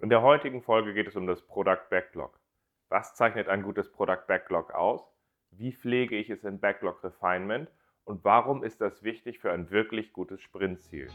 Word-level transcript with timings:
In 0.00 0.10
der 0.10 0.22
heutigen 0.22 0.62
Folge 0.62 0.94
geht 0.94 1.08
es 1.08 1.16
um 1.16 1.26
das 1.26 1.42
Product 1.42 1.90
Backlog. 1.90 2.38
Was 2.88 3.16
zeichnet 3.16 3.48
ein 3.48 3.64
gutes 3.64 3.90
Product 3.90 4.28
Backlog 4.28 4.72
aus? 4.72 5.02
Wie 5.50 5.72
pflege 5.72 6.14
ich 6.14 6.30
es 6.30 6.44
in 6.44 6.60
Backlog 6.60 7.02
Refinement? 7.02 7.68
Und 8.04 8.22
warum 8.22 8.62
ist 8.62 8.80
das 8.80 9.02
wichtig 9.02 9.40
für 9.40 9.50
ein 9.50 9.70
wirklich 9.72 10.12
gutes 10.12 10.40
Sprintziel? 10.40 11.08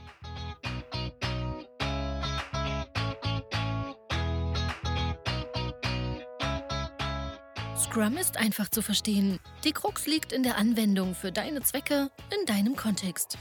Scrum 7.78 8.18
ist 8.18 8.38
einfach 8.38 8.68
zu 8.68 8.82
verstehen. 8.82 9.40
Die 9.64 9.72
Krux 9.72 10.08
liegt 10.08 10.34
in 10.34 10.44
der 10.44 10.58
Anwendung 10.58 11.16
für 11.16 11.32
deine 11.32 11.62
Zwecke 11.62 12.10
in 12.38 12.46
deinem 12.46 12.76
Kontext. 12.76 13.38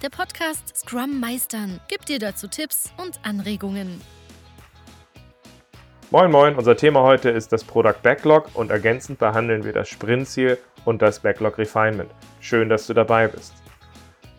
Der 0.00 0.08
Podcast 0.08 0.74
Scrum 0.74 1.20
Meistern 1.20 1.78
gibt 1.88 2.08
dir 2.08 2.18
dazu 2.18 2.48
Tipps 2.48 2.90
und 2.96 3.22
Anregungen. 3.26 4.00
Moin 6.10 6.30
Moin, 6.30 6.56
unser 6.56 6.74
Thema 6.74 7.02
heute 7.02 7.28
ist 7.28 7.52
das 7.52 7.62
Product 7.62 8.00
Backlog 8.02 8.48
und 8.54 8.70
ergänzend 8.70 9.18
behandeln 9.18 9.64
wir 9.64 9.74
das 9.74 9.90
Sprintziel 9.90 10.56
und 10.86 11.02
das 11.02 11.20
Backlog 11.20 11.58
Refinement. 11.58 12.10
Schön, 12.40 12.70
dass 12.70 12.86
du 12.86 12.94
dabei 12.94 13.28
bist. 13.28 13.52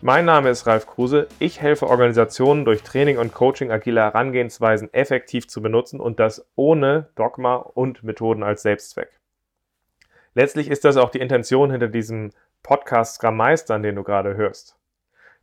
Mein 0.02 0.24
Name 0.24 0.50
ist 0.50 0.66
Ralf 0.66 0.88
Kruse. 0.88 1.28
Ich 1.38 1.60
helfe 1.60 1.86
Organisationen 1.86 2.64
durch 2.64 2.82
Training 2.82 3.18
und 3.18 3.32
Coaching 3.32 3.70
agile 3.70 4.00
Herangehensweisen 4.00 4.92
effektiv 4.92 5.46
zu 5.46 5.62
benutzen 5.62 6.00
und 6.00 6.18
das 6.18 6.44
ohne 6.56 7.10
Dogma 7.14 7.54
und 7.54 8.02
Methoden 8.02 8.42
als 8.42 8.62
Selbstzweck. 8.62 9.20
Letztlich 10.34 10.68
ist 10.68 10.84
das 10.84 10.96
auch 10.96 11.10
die 11.10 11.20
Intention 11.20 11.70
hinter 11.70 11.86
diesem 11.86 12.32
Podcast 12.64 13.14
Scrum 13.14 13.36
Meistern, 13.36 13.84
den 13.84 13.94
du 13.94 14.02
gerade 14.02 14.34
hörst. 14.34 14.76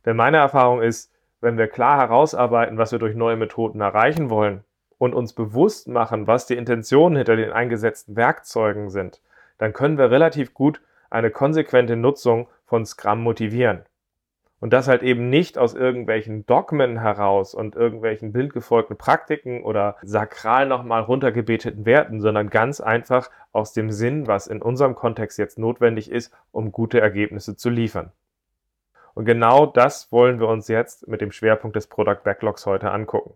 Denn 0.04 0.16
meine 0.16 0.36
Erfahrung 0.36 0.82
ist, 0.82 1.10
wenn 1.40 1.56
wir 1.56 1.68
klar 1.68 1.96
herausarbeiten, 1.96 2.76
was 2.76 2.92
wir 2.92 2.98
durch 2.98 3.16
neue 3.16 3.36
Methoden 3.36 3.80
erreichen 3.80 4.28
wollen, 4.28 4.62
und 4.98 5.14
uns 5.14 5.32
bewusst 5.32 5.88
machen, 5.88 6.26
was 6.26 6.46
die 6.46 6.56
Intentionen 6.56 7.16
hinter 7.16 7.36
den 7.36 7.52
eingesetzten 7.52 8.16
Werkzeugen 8.16 8.90
sind, 8.90 9.20
dann 9.58 9.72
können 9.72 9.98
wir 9.98 10.10
relativ 10.10 10.54
gut 10.54 10.80
eine 11.10 11.30
konsequente 11.30 11.96
Nutzung 11.96 12.48
von 12.66 12.84
Scrum 12.84 13.22
motivieren. 13.22 13.82
Und 14.60 14.72
das 14.72 14.88
halt 14.88 15.04
eben 15.04 15.30
nicht 15.30 15.56
aus 15.56 15.74
irgendwelchen 15.74 16.44
Dogmen 16.46 16.98
heraus 16.98 17.54
und 17.54 17.76
irgendwelchen 17.76 18.32
bildgefolgten 18.32 18.96
Praktiken 18.96 19.62
oder 19.62 19.96
sakral 20.02 20.66
nochmal 20.66 21.02
runtergebeteten 21.02 21.86
Werten, 21.86 22.20
sondern 22.20 22.50
ganz 22.50 22.80
einfach 22.80 23.30
aus 23.52 23.72
dem 23.72 23.92
Sinn, 23.92 24.26
was 24.26 24.48
in 24.48 24.60
unserem 24.60 24.96
Kontext 24.96 25.38
jetzt 25.38 25.60
notwendig 25.60 26.10
ist, 26.10 26.34
um 26.50 26.72
gute 26.72 27.00
Ergebnisse 27.00 27.56
zu 27.56 27.70
liefern. 27.70 28.10
Und 29.14 29.26
genau 29.26 29.66
das 29.66 30.10
wollen 30.10 30.40
wir 30.40 30.48
uns 30.48 30.66
jetzt 30.66 31.06
mit 31.06 31.20
dem 31.20 31.30
Schwerpunkt 31.30 31.76
des 31.76 31.86
Product 31.86 32.22
Backlogs 32.24 32.66
heute 32.66 32.90
angucken. 32.90 33.34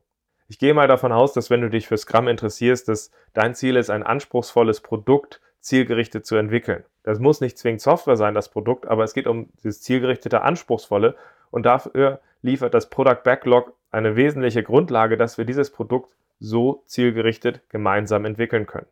Ich 0.53 0.59
gehe 0.59 0.75
mal 0.75 0.87
davon 0.87 1.13
aus, 1.13 1.33
dass 1.33 1.49
wenn 1.49 1.63
du 1.63 1.71
dich 1.71 1.89
für 1.89 1.97
Scrum 1.97 2.29
interessierst, 2.29 2.87
dass 2.87 3.11
dein 3.33 3.55
Ziel 3.55 3.75
ist, 3.75 3.89
ein 3.89 4.03
anspruchsvolles 4.03 4.83
Produkt 4.83 5.41
zielgerichtet 5.61 6.27
zu 6.27 6.37
entwickeln. 6.37 6.85
Das 7.05 7.21
muss 7.21 7.41
nicht 7.41 7.57
zwingend 7.57 7.81
Software 7.81 8.19
sein, 8.19 8.35
das 8.35 8.51
Produkt, 8.51 8.87
aber 8.87 9.03
es 9.03 9.15
geht 9.15 9.27
um 9.27 9.49
dieses 9.57 9.81
zielgerichtete, 9.81 10.43
anspruchsvolle 10.43 11.17
und 11.51 11.65
dafür 11.65 12.21
liefert 12.43 12.75
das 12.75 12.91
Product 12.91 13.23
Backlog 13.25 13.73
eine 13.93 14.15
wesentliche 14.15 14.63
Grundlage, 14.63 15.17
dass 15.17 15.39
wir 15.39 15.47
dieses 15.47 15.71
Produkt 15.71 16.13
so 16.39 16.83
zielgerichtet 16.85 17.63
gemeinsam 17.71 18.27
entwickeln 18.27 18.67
können. 18.67 18.89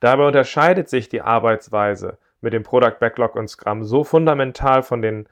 Dabei 0.00 0.26
unterscheidet 0.26 0.90
sich 0.90 1.08
die 1.08 1.22
Arbeitsweise 1.22 2.18
mit 2.42 2.52
dem 2.52 2.64
Product 2.64 2.98
Backlog 3.00 3.34
und 3.34 3.48
Scrum 3.48 3.82
so 3.82 4.04
fundamental 4.04 4.82
von 4.82 5.00
den 5.00 5.26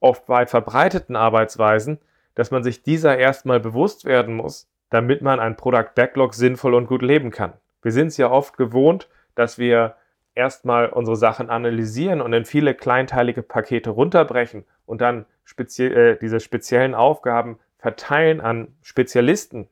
oft 0.00 0.26
weit 0.30 0.48
verbreiteten 0.48 1.16
Arbeitsweisen, 1.16 1.98
dass 2.38 2.52
man 2.52 2.62
sich 2.62 2.84
dieser 2.84 3.18
erstmal 3.18 3.58
bewusst 3.58 4.04
werden 4.04 4.36
muss, 4.36 4.70
damit 4.90 5.22
man 5.22 5.40
ein 5.40 5.56
Product 5.56 5.90
Backlog 5.96 6.34
sinnvoll 6.34 6.74
und 6.74 6.86
gut 6.86 7.02
leben 7.02 7.32
kann. 7.32 7.54
Wir 7.82 7.90
sind 7.90 8.06
es 8.06 8.16
ja 8.16 8.30
oft 8.30 8.56
gewohnt, 8.56 9.08
dass 9.34 9.58
wir 9.58 9.96
erstmal 10.36 10.88
unsere 10.88 11.16
Sachen 11.16 11.50
analysieren 11.50 12.20
und 12.20 12.32
in 12.32 12.44
viele 12.44 12.74
kleinteilige 12.74 13.42
Pakete 13.42 13.90
runterbrechen 13.90 14.64
und 14.86 15.00
dann 15.00 15.26
spezie 15.42 15.86
äh, 15.86 16.16
diese 16.16 16.38
speziellen 16.38 16.94
Aufgaben 16.94 17.58
verteilen 17.76 18.40
an 18.40 18.68
Spezialisten. 18.82 19.68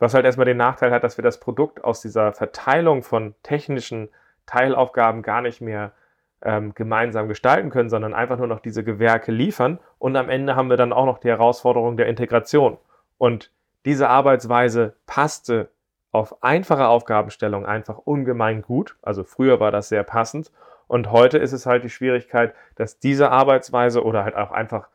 Was 0.00 0.14
halt 0.14 0.24
erstmal 0.24 0.46
den 0.46 0.56
Nachteil 0.56 0.90
hat, 0.90 1.04
dass 1.04 1.16
wir 1.16 1.22
das 1.22 1.38
Produkt 1.38 1.84
aus 1.84 2.00
dieser 2.00 2.32
Verteilung 2.32 3.04
von 3.04 3.36
technischen 3.44 4.08
Teilaufgaben 4.46 5.22
gar 5.22 5.42
nicht 5.42 5.60
mehr 5.60 5.92
ähm, 6.44 6.74
gemeinsam 6.74 7.28
gestalten 7.28 7.70
können, 7.70 7.90
sondern 7.90 8.14
einfach 8.14 8.38
nur 8.38 8.46
noch 8.46 8.60
diese 8.60 8.84
Gewerke 8.84 9.32
liefern. 9.32 9.78
Und 9.98 10.16
am 10.16 10.28
Ende 10.28 10.56
haben 10.56 10.70
wir 10.70 10.76
dann 10.76 10.92
auch 10.92 11.06
noch 11.06 11.18
die 11.18 11.28
Herausforderung 11.28 11.96
der 11.96 12.06
Integration. 12.06 12.78
Und 13.18 13.50
diese 13.84 14.08
Arbeitsweise 14.08 14.94
passte 15.06 15.70
auf 16.12 16.42
einfache 16.42 16.86
Aufgabenstellung 16.86 17.64
einfach 17.66 17.98
ungemein 17.98 18.62
gut. 18.62 18.96
Also 19.02 19.24
früher 19.24 19.60
war 19.60 19.70
das 19.70 19.88
sehr 19.88 20.02
passend. 20.02 20.52
Und 20.86 21.10
heute 21.10 21.38
ist 21.38 21.52
es 21.52 21.64
halt 21.64 21.84
die 21.84 21.90
Schwierigkeit, 21.90 22.54
dass 22.74 22.98
diese 22.98 23.30
Arbeitsweise 23.30 24.04
oder 24.04 24.24
halt 24.24 24.36
auch 24.36 24.50
einfach 24.50 24.88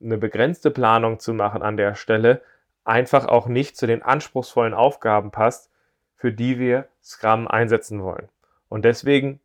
eine 0.00 0.18
begrenzte 0.18 0.70
Planung 0.70 1.18
zu 1.18 1.32
machen 1.32 1.62
an 1.62 1.76
der 1.76 1.94
Stelle 1.94 2.42
einfach 2.84 3.26
auch 3.26 3.46
nicht 3.46 3.76
zu 3.76 3.86
den 3.86 4.02
anspruchsvollen 4.02 4.74
Aufgaben 4.74 5.30
passt, 5.30 5.70
für 6.16 6.32
die 6.32 6.58
wir 6.58 6.88
Scrum 7.02 7.48
einsetzen 7.48 8.02
wollen. 8.02 8.28
Und 8.68 8.84
deswegen 8.84 9.40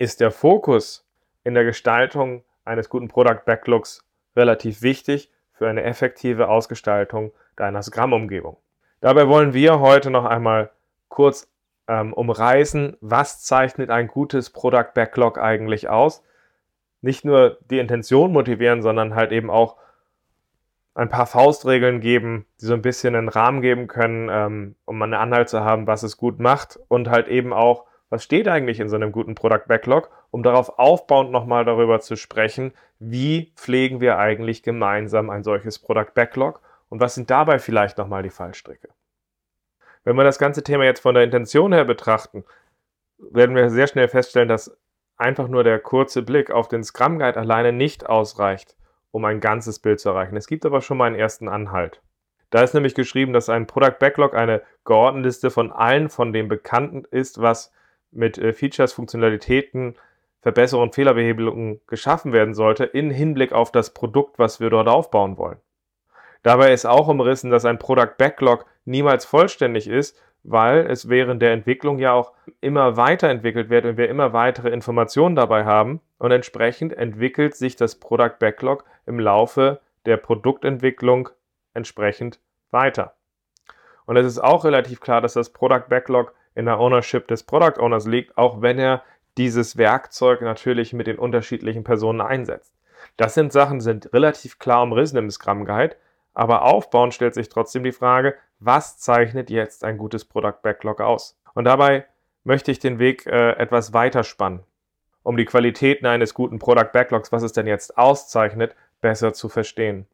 ist 0.00 0.20
der 0.20 0.30
Fokus 0.30 1.06
in 1.44 1.52
der 1.52 1.64
Gestaltung 1.64 2.42
eines 2.64 2.88
guten 2.88 3.08
Product 3.08 3.44
Backlogs 3.44 4.02
relativ 4.34 4.80
wichtig 4.80 5.30
für 5.52 5.68
eine 5.68 5.82
effektive 5.82 6.48
Ausgestaltung 6.48 7.32
deiner 7.54 7.82
Scrum-Umgebung. 7.82 8.56
Dabei 9.02 9.28
wollen 9.28 9.52
wir 9.52 9.78
heute 9.78 10.10
noch 10.10 10.24
einmal 10.24 10.70
kurz 11.08 11.52
ähm, 11.86 12.14
umreißen, 12.14 12.96
was 13.02 13.42
zeichnet 13.42 13.90
ein 13.90 14.08
gutes 14.08 14.48
Product 14.48 14.94
Backlog 14.94 15.36
eigentlich 15.36 15.90
aus. 15.90 16.22
Nicht 17.02 17.26
nur 17.26 17.58
die 17.70 17.78
Intention 17.78 18.32
motivieren, 18.32 18.80
sondern 18.80 19.14
halt 19.14 19.32
eben 19.32 19.50
auch 19.50 19.76
ein 20.94 21.10
paar 21.10 21.26
Faustregeln 21.26 22.00
geben, 22.00 22.46
die 22.58 22.64
so 22.64 22.72
ein 22.72 22.80
bisschen 22.82 23.14
einen 23.14 23.28
Rahmen 23.28 23.60
geben 23.60 23.86
können, 23.86 24.30
ähm, 24.32 24.76
um 24.86 25.02
einen 25.02 25.12
Anhalt 25.12 25.50
zu 25.50 25.60
haben, 25.60 25.86
was 25.86 26.02
es 26.02 26.16
gut 26.16 26.40
macht 26.40 26.78
und 26.88 27.10
halt 27.10 27.28
eben 27.28 27.52
auch 27.52 27.84
was 28.10 28.24
steht 28.24 28.48
eigentlich 28.48 28.80
in 28.80 28.88
so 28.88 28.96
einem 28.96 29.12
guten 29.12 29.36
Product 29.36 29.66
Backlog, 29.66 30.10
um 30.30 30.42
darauf 30.42 30.78
aufbauend 30.78 31.30
nochmal 31.30 31.64
darüber 31.64 32.00
zu 32.00 32.16
sprechen, 32.16 32.72
wie 32.98 33.52
pflegen 33.56 34.00
wir 34.00 34.18
eigentlich 34.18 34.62
gemeinsam 34.62 35.30
ein 35.30 35.44
solches 35.44 35.78
Product 35.78 36.12
Backlog 36.14 36.60
und 36.88 37.00
was 37.00 37.14
sind 37.14 37.30
dabei 37.30 37.58
vielleicht 37.60 37.98
nochmal 37.98 38.24
die 38.24 38.30
Fallstricke. 38.30 38.88
Wenn 40.02 40.16
wir 40.16 40.24
das 40.24 40.38
ganze 40.38 40.64
Thema 40.64 40.84
jetzt 40.84 41.00
von 41.00 41.14
der 41.14 41.24
Intention 41.24 41.72
her 41.72 41.84
betrachten, 41.84 42.44
werden 43.18 43.54
wir 43.54 43.70
sehr 43.70 43.86
schnell 43.86 44.08
feststellen, 44.08 44.48
dass 44.48 44.76
einfach 45.16 45.46
nur 45.46 45.62
der 45.62 45.78
kurze 45.78 46.22
Blick 46.22 46.50
auf 46.50 46.68
den 46.68 46.82
Scrum 46.82 47.18
Guide 47.18 47.38
alleine 47.38 47.72
nicht 47.72 48.06
ausreicht, 48.06 48.76
um 49.12 49.24
ein 49.24 49.40
ganzes 49.40 49.78
Bild 49.78 50.00
zu 50.00 50.08
erreichen. 50.08 50.36
Es 50.36 50.46
gibt 50.46 50.66
aber 50.66 50.80
schon 50.80 50.96
mal 50.96 51.06
einen 51.06 51.16
ersten 51.16 51.48
Anhalt. 51.48 52.02
Da 52.48 52.62
ist 52.62 52.74
nämlich 52.74 52.94
geschrieben, 52.94 53.32
dass 53.32 53.48
ein 53.48 53.66
Product 53.66 53.98
Backlog 54.00 54.34
eine 54.34 54.62
geordnete 54.84 55.28
Liste 55.28 55.50
von 55.50 55.70
allen 55.70 56.08
von 56.08 56.32
dem 56.32 56.48
Bekannten 56.48 57.04
ist, 57.10 57.40
was 57.40 57.72
mit 58.12 58.38
äh, 58.38 58.52
Features, 58.52 58.92
Funktionalitäten, 58.92 59.96
Verbesserungen, 60.40 60.92
Fehlerbehebelungen 60.92 61.80
geschaffen 61.86 62.32
werden 62.32 62.54
sollte, 62.54 62.84
in 62.84 63.10
Hinblick 63.10 63.52
auf 63.52 63.72
das 63.72 63.92
Produkt, 63.92 64.38
was 64.38 64.60
wir 64.60 64.70
dort 64.70 64.88
aufbauen 64.88 65.36
wollen. 65.36 65.58
Dabei 66.42 66.72
ist 66.72 66.86
auch 66.86 67.08
umrissen, 67.08 67.50
dass 67.50 67.66
ein 67.66 67.78
Product 67.78 68.16
Backlog 68.16 68.64
niemals 68.86 69.26
vollständig 69.26 69.88
ist, 69.88 70.18
weil 70.42 70.86
es 70.86 71.10
während 71.10 71.42
der 71.42 71.52
Entwicklung 71.52 71.98
ja 71.98 72.12
auch 72.12 72.32
immer 72.62 72.96
weiterentwickelt 72.96 73.68
wird 73.68 73.84
und 73.84 73.98
wir 73.98 74.08
immer 74.08 74.32
weitere 74.32 74.70
Informationen 74.70 75.36
dabei 75.36 75.66
haben 75.66 76.00
und 76.18 76.30
entsprechend 76.30 76.94
entwickelt 76.94 77.54
sich 77.54 77.76
das 77.76 77.96
Product 77.96 78.38
Backlog 78.38 78.84
im 79.04 79.20
Laufe 79.20 79.80
der 80.06 80.16
Produktentwicklung 80.16 81.28
entsprechend 81.74 82.40
weiter. 82.70 83.14
Und 84.06 84.16
es 84.16 84.26
ist 84.26 84.38
auch 84.38 84.64
relativ 84.64 85.00
klar, 85.00 85.20
dass 85.20 85.34
das 85.34 85.50
Product 85.50 85.88
Backlog 85.88 86.34
in 86.54 86.66
der 86.66 86.78
Ownership 86.78 87.28
des 87.28 87.42
Product 87.42 87.80
Owners 87.80 88.06
liegt, 88.06 88.36
auch 88.36 88.62
wenn 88.62 88.78
er 88.78 89.02
dieses 89.38 89.76
Werkzeug 89.76 90.42
natürlich 90.42 90.92
mit 90.92 91.06
den 91.06 91.18
unterschiedlichen 91.18 91.84
Personen 91.84 92.20
einsetzt. 92.20 92.74
Das 93.16 93.34
sind 93.34 93.52
Sachen, 93.52 93.78
die 93.78 93.84
sind 93.84 94.12
relativ 94.12 94.58
klar 94.58 94.82
umrissen 94.82 95.18
im 95.18 95.30
Scrum 95.30 95.64
Guide, 95.64 95.96
aber 96.34 96.62
aufbauend 96.62 97.14
stellt 97.14 97.34
sich 97.34 97.48
trotzdem 97.48 97.84
die 97.84 97.92
Frage, 97.92 98.34
was 98.58 98.98
zeichnet 98.98 99.50
jetzt 99.50 99.84
ein 99.84 99.98
gutes 99.98 100.24
Product 100.24 100.62
Backlog 100.62 101.00
aus? 101.00 101.38
Und 101.54 101.64
dabei 101.64 102.06
möchte 102.44 102.70
ich 102.70 102.78
den 102.78 102.98
Weg 102.98 103.26
äh, 103.26 103.52
etwas 103.52 103.92
weiter 103.92 104.24
spannen, 104.24 104.60
um 105.22 105.36
die 105.36 105.44
Qualitäten 105.44 106.06
eines 106.06 106.34
guten 106.34 106.58
Product 106.58 106.92
Backlogs, 106.92 107.32
was 107.32 107.42
es 107.42 107.52
denn 107.52 107.66
jetzt 107.66 107.96
auszeichnet, 107.98 108.74
besser 109.00 109.32
zu 109.32 109.48
verstehen. 109.48 110.06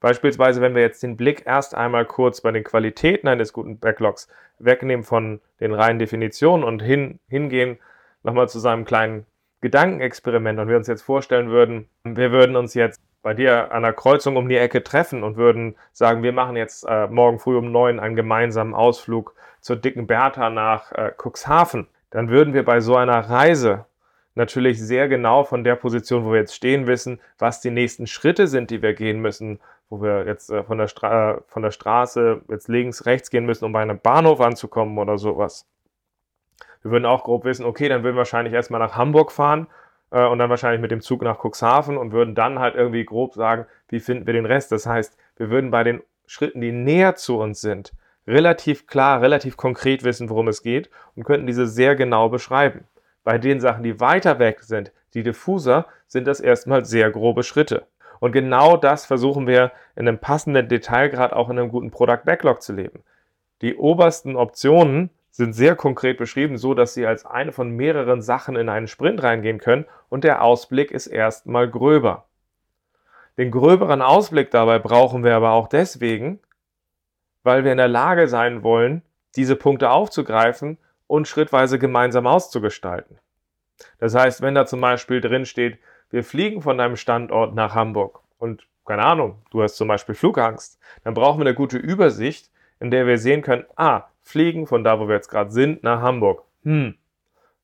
Beispielsweise, 0.00 0.60
wenn 0.60 0.74
wir 0.74 0.82
jetzt 0.82 1.02
den 1.02 1.16
Blick 1.16 1.44
erst 1.46 1.74
einmal 1.74 2.06
kurz 2.06 2.40
bei 2.40 2.50
den 2.50 2.64
Qualitäten 2.64 3.28
eines 3.28 3.52
guten 3.52 3.78
Backlogs 3.78 4.28
wegnehmen 4.58 5.04
von 5.04 5.40
den 5.60 5.74
reinen 5.74 5.98
Definitionen 5.98 6.64
und 6.64 6.80
hin, 6.80 7.20
hingehen 7.28 7.78
nochmal 8.22 8.48
zu 8.48 8.58
seinem 8.58 8.84
kleinen 8.84 9.26
Gedankenexperiment 9.60 10.58
und 10.58 10.68
wir 10.68 10.76
uns 10.76 10.86
jetzt 10.86 11.02
vorstellen 11.02 11.50
würden, 11.50 11.88
wir 12.04 12.32
würden 12.32 12.56
uns 12.56 12.74
jetzt 12.74 13.00
bei 13.22 13.34
dir 13.34 13.72
an 13.72 13.82
der 13.82 13.92
Kreuzung 13.92 14.36
um 14.36 14.48
die 14.48 14.56
Ecke 14.56 14.82
treffen 14.82 15.22
und 15.22 15.36
würden 15.36 15.76
sagen, 15.92 16.22
wir 16.22 16.32
machen 16.32 16.56
jetzt 16.56 16.84
äh, 16.88 17.06
morgen 17.08 17.38
früh 17.38 17.58
um 17.58 17.70
neun 17.70 18.00
einen 18.00 18.16
gemeinsamen 18.16 18.74
Ausflug 18.74 19.34
zur 19.60 19.76
dicken 19.76 20.06
Bertha 20.06 20.48
nach 20.48 20.92
äh, 20.92 21.12
Cuxhaven, 21.22 21.86
dann 22.08 22.30
würden 22.30 22.54
wir 22.54 22.64
bei 22.64 22.80
so 22.80 22.96
einer 22.96 23.18
Reise 23.18 23.84
natürlich 24.34 24.80
sehr 24.80 25.08
genau 25.08 25.44
von 25.44 25.64
der 25.64 25.76
Position, 25.76 26.24
wo 26.24 26.32
wir 26.32 26.40
jetzt 26.40 26.54
stehen, 26.54 26.86
wissen, 26.86 27.20
was 27.38 27.60
die 27.60 27.70
nächsten 27.70 28.06
Schritte 28.06 28.46
sind, 28.46 28.70
die 28.70 28.80
wir 28.80 28.94
gehen 28.94 29.20
müssen, 29.20 29.60
wo 29.90 30.00
wir 30.00 30.24
jetzt 30.26 30.50
äh, 30.50 30.62
von, 30.62 30.78
der 30.78 30.88
Stra 30.88 31.42
von 31.48 31.62
der 31.62 31.72
Straße 31.72 32.42
jetzt 32.48 32.68
links, 32.68 33.04
rechts 33.04 33.28
gehen 33.28 33.44
müssen, 33.44 33.64
um 33.64 33.72
bei 33.72 33.82
einem 33.82 33.98
Bahnhof 33.98 34.40
anzukommen 34.40 34.96
oder 34.96 35.18
sowas. 35.18 35.66
Wir 36.82 36.92
würden 36.92 37.04
auch 37.04 37.24
grob 37.24 37.44
wissen, 37.44 37.66
okay, 37.66 37.88
dann 37.88 38.02
würden 38.02 38.14
wir 38.14 38.20
wahrscheinlich 38.20 38.54
erstmal 38.54 38.80
nach 38.80 38.96
Hamburg 38.96 39.32
fahren 39.32 39.66
äh, 40.10 40.24
und 40.24 40.38
dann 40.38 40.48
wahrscheinlich 40.48 40.80
mit 40.80 40.92
dem 40.92 41.00
Zug 41.02 41.22
nach 41.22 41.44
Cuxhaven 41.44 41.98
und 41.98 42.12
würden 42.12 42.34
dann 42.34 42.58
halt 42.58 42.76
irgendwie 42.76 43.04
grob 43.04 43.34
sagen, 43.34 43.66
wie 43.88 44.00
finden 44.00 44.26
wir 44.26 44.32
den 44.32 44.46
Rest. 44.46 44.72
Das 44.72 44.86
heißt, 44.86 45.18
wir 45.36 45.50
würden 45.50 45.70
bei 45.70 45.84
den 45.84 46.02
Schritten, 46.26 46.60
die 46.60 46.72
näher 46.72 47.16
zu 47.16 47.38
uns 47.38 47.60
sind, 47.60 47.92
relativ 48.26 48.86
klar, 48.86 49.20
relativ 49.20 49.56
konkret 49.56 50.04
wissen, 50.04 50.30
worum 50.30 50.48
es 50.48 50.62
geht 50.62 50.88
und 51.16 51.24
könnten 51.24 51.46
diese 51.46 51.66
sehr 51.66 51.96
genau 51.96 52.28
beschreiben. 52.28 52.84
Bei 53.24 53.36
den 53.36 53.60
Sachen, 53.60 53.82
die 53.82 54.00
weiter 54.00 54.38
weg 54.38 54.62
sind, 54.62 54.92
die 55.14 55.24
diffuser, 55.24 55.86
sind 56.06 56.26
das 56.26 56.40
erstmal 56.40 56.84
sehr 56.84 57.10
grobe 57.10 57.42
Schritte. 57.42 57.86
Und 58.20 58.32
genau 58.32 58.76
das 58.76 59.06
versuchen 59.06 59.46
wir 59.46 59.72
in 59.96 60.06
einem 60.06 60.18
passenden 60.18 60.68
Detailgrad 60.68 61.32
auch 61.32 61.50
in 61.50 61.58
einem 61.58 61.70
guten 61.70 61.90
Product 61.90 62.24
Backlog 62.24 62.62
zu 62.62 62.72
leben. 62.72 63.02
Die 63.62 63.76
obersten 63.76 64.36
Optionen 64.36 65.10
sind 65.30 65.54
sehr 65.54 65.74
konkret 65.74 66.18
beschrieben, 66.18 66.58
so 66.58 66.74
dass 66.74 66.94
sie 66.94 67.06
als 67.06 67.24
eine 67.24 67.52
von 67.52 67.70
mehreren 67.70 68.20
Sachen 68.20 68.56
in 68.56 68.68
einen 68.68 68.88
Sprint 68.88 69.22
reingehen 69.22 69.58
können 69.58 69.86
und 70.08 70.24
der 70.24 70.42
Ausblick 70.42 70.90
ist 70.90 71.06
erstmal 71.06 71.68
gröber. 71.68 72.26
Den 73.38 73.50
gröberen 73.50 74.02
Ausblick 74.02 74.50
dabei 74.50 74.78
brauchen 74.78 75.24
wir 75.24 75.34
aber 75.34 75.52
auch 75.52 75.68
deswegen, 75.68 76.40
weil 77.42 77.64
wir 77.64 77.72
in 77.72 77.78
der 77.78 77.88
Lage 77.88 78.28
sein 78.28 78.62
wollen, 78.62 79.02
diese 79.36 79.56
Punkte 79.56 79.90
aufzugreifen 79.90 80.78
und 81.06 81.26
schrittweise 81.26 81.78
gemeinsam 81.78 82.26
auszugestalten. 82.26 83.18
Das 83.98 84.14
heißt, 84.14 84.42
wenn 84.42 84.54
da 84.54 84.66
zum 84.66 84.80
Beispiel 84.80 85.20
drin 85.20 85.46
steht, 85.46 85.78
wir 86.10 86.24
fliegen 86.24 86.62
von 86.62 86.78
deinem 86.78 86.96
Standort 86.96 87.54
nach 87.54 87.74
Hamburg 87.74 88.20
und 88.38 88.66
keine 88.86 89.04
Ahnung, 89.04 89.40
du 89.50 89.62
hast 89.62 89.76
zum 89.76 89.88
Beispiel 89.88 90.14
Flugangst, 90.14 90.80
dann 91.04 91.14
brauchen 91.14 91.38
wir 91.38 91.46
eine 91.46 91.54
gute 91.54 91.78
Übersicht, 91.78 92.50
in 92.80 92.90
der 92.90 93.06
wir 93.06 93.18
sehen 93.18 93.42
können, 93.42 93.64
ah, 93.76 94.04
fliegen 94.22 94.66
von 94.66 94.82
da, 94.82 94.98
wo 94.98 95.06
wir 95.06 95.14
jetzt 95.14 95.28
gerade 95.28 95.52
sind, 95.52 95.84
nach 95.84 96.00
Hamburg. 96.00 96.42
Hm. 96.64 96.96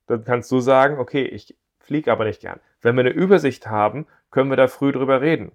Dann 0.06 0.25
kannst 0.25 0.52
du 0.52 0.60
sagen, 0.60 0.98
okay, 0.98 1.25
ich 1.25 1.56
fliege 1.81 2.12
aber 2.12 2.25
nicht 2.25 2.40
gern. 2.40 2.60
Wenn 2.81 2.94
wir 2.94 3.00
eine 3.00 3.10
Übersicht 3.10 3.66
haben, 3.66 4.06
können 4.31 4.50
wir 4.50 4.56
da 4.56 4.69
früh 4.69 4.92
drüber 4.92 5.20
reden. 5.20 5.52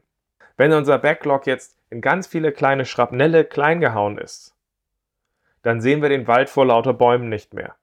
Wenn 0.58 0.74
unser 0.74 0.98
Backlog 0.98 1.48
jetzt 1.48 1.78
in 1.90 2.02
ganz 2.02 2.28
viele 2.28 2.52
kleine 2.52 2.86
Schrapnelle 2.86 3.46
klein 3.46 3.80
gehauen 3.80 4.18
ist, 4.18 4.56
dann 5.62 5.80
sehen 5.80 6.02
wir 6.02 6.10
den 6.10 6.28
Wald 6.28 6.50
vor 6.50 6.66
lauter 6.66 6.94
Bäumen 6.94 7.30
nicht 7.30 7.54
mehr. 7.54 7.76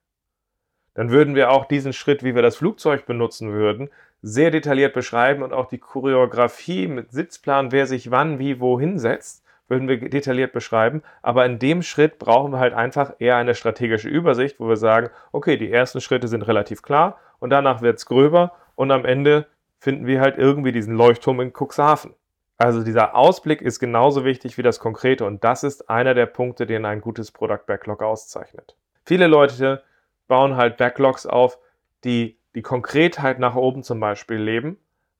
Dann 0.99 1.11
würden 1.11 1.33
wir 1.33 1.51
auch 1.51 1.63
diesen 1.63 1.93
Schritt, 1.93 2.25
wie 2.25 2.35
wir 2.35 2.41
das 2.41 2.57
Flugzeug 2.57 3.05
benutzen 3.05 3.53
würden, 3.53 3.89
sehr 4.21 4.51
detailliert 4.51 4.93
beschreiben 4.93 5.43
und 5.43 5.53
auch 5.53 5.67
die 5.69 5.77
Choreografie 5.77 6.87
mit 6.87 7.13
Sitzplan, 7.13 7.71
wer 7.71 7.85
sich 7.87 8.11
wann, 8.11 8.37
wie, 8.37 8.59
wo 8.59 8.77
hinsetzt, 8.77 9.45
würden 9.69 9.87
wir 9.87 10.09
detailliert 10.09 10.51
beschreiben. 10.51 11.01
Aber 11.21 11.45
in 11.45 11.57
dem 11.57 11.83
Schritt 11.83 12.19
brauchen 12.19 12.51
wir 12.51 12.59
halt 12.59 12.73
einfach 12.73 13.13
eher 13.17 13.37
eine 13.37 13.55
strategische 13.55 14.09
Übersicht, 14.09 14.59
wo 14.59 14.67
wir 14.67 14.75
sagen, 14.75 15.09
okay, 15.31 15.55
die 15.55 15.71
ersten 15.71 16.01
Schritte 16.01 16.27
sind 16.27 16.41
relativ 16.41 16.81
klar 16.81 17.17
und 17.39 17.49
danach 17.49 17.81
wird 17.81 17.97
es 17.97 18.05
gröber 18.05 18.51
und 18.75 18.91
am 18.91 19.05
Ende 19.05 19.45
finden 19.77 20.05
wir 20.05 20.19
halt 20.19 20.37
irgendwie 20.37 20.73
diesen 20.73 20.97
Leuchtturm 20.97 21.39
in 21.39 21.53
Cuxhaven. 21.57 22.13
Also 22.57 22.83
dieser 22.83 23.15
Ausblick 23.15 23.61
ist 23.61 23.79
genauso 23.79 24.25
wichtig 24.25 24.57
wie 24.57 24.63
das 24.63 24.81
Konkrete 24.81 25.23
und 25.23 25.45
das 25.45 25.63
ist 25.63 25.89
einer 25.89 26.13
der 26.13 26.25
Punkte, 26.25 26.65
den 26.65 26.83
ein 26.83 26.99
gutes 26.99 27.31
Product 27.31 27.65
Backlog 27.67 28.03
auszeichnet. 28.03 28.75
Viele 29.05 29.27
Leute 29.27 29.81
bauen 30.29 30.55
halt 30.55 30.77
Backlogs 30.77 31.25
auf, 31.25 31.59
die 32.05 32.37
die 32.55 32.61
Konkretheit 32.61 33.39
nach 33.39 33.55
oben 33.55 33.83
zum 33.83 33.99
Beispiel 33.99 34.37
leben, 34.37 34.77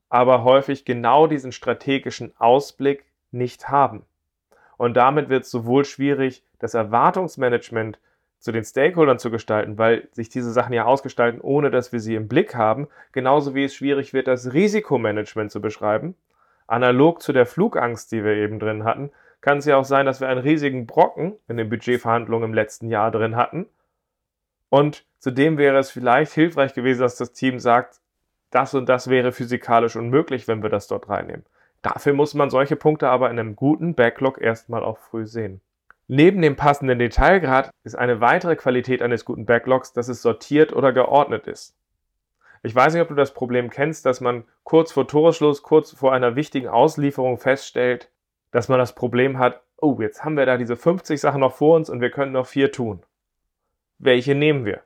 aber 0.08 0.46
häufig 0.46 0.86
genau 0.86 1.28
diesen 1.28 1.52
strategischen 1.52 2.34
Ausblick 2.38 3.04
nicht 3.32 3.68
haben. 3.68 4.06
Und 4.78 4.96
damit 4.96 5.28
wird 5.28 5.44
es 5.44 5.52
sowohl 5.52 5.84
schwierig, 5.84 6.44
das 6.60 6.74
Erwartungsmanagement 6.74 8.00
zu 8.40 8.54
den 8.54 8.64
Stakeholdern 8.64 9.20
zu 9.20 9.30
gestalten, 9.30 9.78
weil 9.78 10.08
sich 10.14 10.30
diese 10.30 10.52
Sachen 10.52 10.74
ja 10.74 10.86
ausgestalten, 10.86 11.42
ohne 11.42 11.72
dass 11.72 11.92
wir 11.92 12.00
sie 12.00 12.16
im 12.16 12.30
Blick 12.30 12.56
haben, 12.56 12.88
genauso 13.12 13.54
wie 13.54 13.66
es 13.66 13.76
schwierig 13.76 14.14
wird, 14.14 14.28
das 14.28 14.54
Risikomanagement 14.54 15.52
zu 15.52 15.60
beschreiben. 15.60 16.16
Analog 16.66 17.22
zu 17.22 17.34
der 17.34 17.46
Flugangst, 17.46 18.12
die 18.12 18.24
wir 18.24 18.36
eben 18.36 18.60
drin 18.60 18.86
hatten, 18.86 19.12
kann 19.42 19.58
es 19.58 19.66
ja 19.66 19.78
auch 19.78 19.86
sein, 19.86 20.06
dass 20.06 20.22
wir 20.22 20.30
einen 20.30 20.40
riesigen 20.40 20.86
Brocken 20.86 21.36
in 21.48 21.58
den 21.58 21.70
Budgetverhandlungen 21.70 22.50
im 22.50 22.54
letzten 22.54 22.88
Jahr 22.88 23.12
drin 23.12 23.36
hatten. 23.36 23.68
Und 24.70 25.06
zudem 25.20 25.58
wäre 25.58 25.78
es 25.78 25.92
vielleicht 25.92 26.34
hilfreich 26.34 26.74
gewesen, 26.74 27.02
dass 27.02 27.18
das 27.18 27.34
Team 27.34 27.60
sagt, 27.60 28.00
das 28.52 28.74
und 28.74 28.90
das 28.90 29.10
wäre 29.10 29.32
physikalisch 29.32 29.96
unmöglich, 29.96 30.48
wenn 30.48 30.64
wir 30.64 30.70
das 30.70 30.88
dort 30.88 31.10
reinnehmen. 31.10 31.46
Dafür 31.82 32.14
muss 32.14 32.34
man 32.34 32.50
solche 32.50 32.76
Punkte 32.76 33.10
aber 33.10 33.30
in 33.30 33.40
einem 33.40 33.56
guten 33.56 33.96
Backlog 33.96 34.42
erstmal 34.42 34.84
auch 34.84 34.98
früh 34.98 35.26
sehen. 35.26 35.62
Neben 36.08 36.42
dem 36.42 36.56
passenden 36.56 36.98
Detailgrad 36.98 37.70
ist 37.84 37.96
eine 37.96 38.20
weitere 38.20 38.56
Qualität 38.56 39.02
eines 39.02 39.26
guten 39.26 39.46
Backlogs, 39.46 39.94
dass 39.94 40.08
es 40.08 40.24
sortiert 40.24 40.74
oder 40.74 40.92
geordnet 40.92 41.46
ist. 41.48 41.76
Ich 42.64 42.76
weiß 42.76 42.94
nicht, 42.94 43.02
ob 43.04 43.10
du 43.10 43.16
das 43.16 43.34
Problem 43.34 43.70
kennst, 43.70 44.06
dass 44.06 44.20
man 44.20 44.44
kurz 44.64 44.92
vor 44.92 45.08
Toreschluss, 45.08 45.62
kurz 45.62 45.92
vor 45.92 46.12
einer 46.12 46.36
wichtigen 46.36 46.68
Auslieferung 46.68 47.38
feststellt, 47.38 48.10
dass 48.52 48.68
man 48.68 48.80
das 48.80 48.96
Problem 48.96 49.38
hat, 49.38 49.62
oh, 49.78 49.98
jetzt 50.02 50.26
haben 50.26 50.36
wir 50.36 50.46
da 50.46 50.58
diese 50.58 50.76
50 50.76 51.22
Sachen 51.22 51.42
noch 51.42 51.54
vor 51.54 51.76
uns 51.76 51.90
und 51.90 52.02
wir 52.02 52.10
können 52.10 52.34
noch 52.34 52.48
vier 52.48 52.72
tun. 52.72 53.04
Welche 54.00 54.36
nehmen 54.36 54.66
wir? 54.66 54.82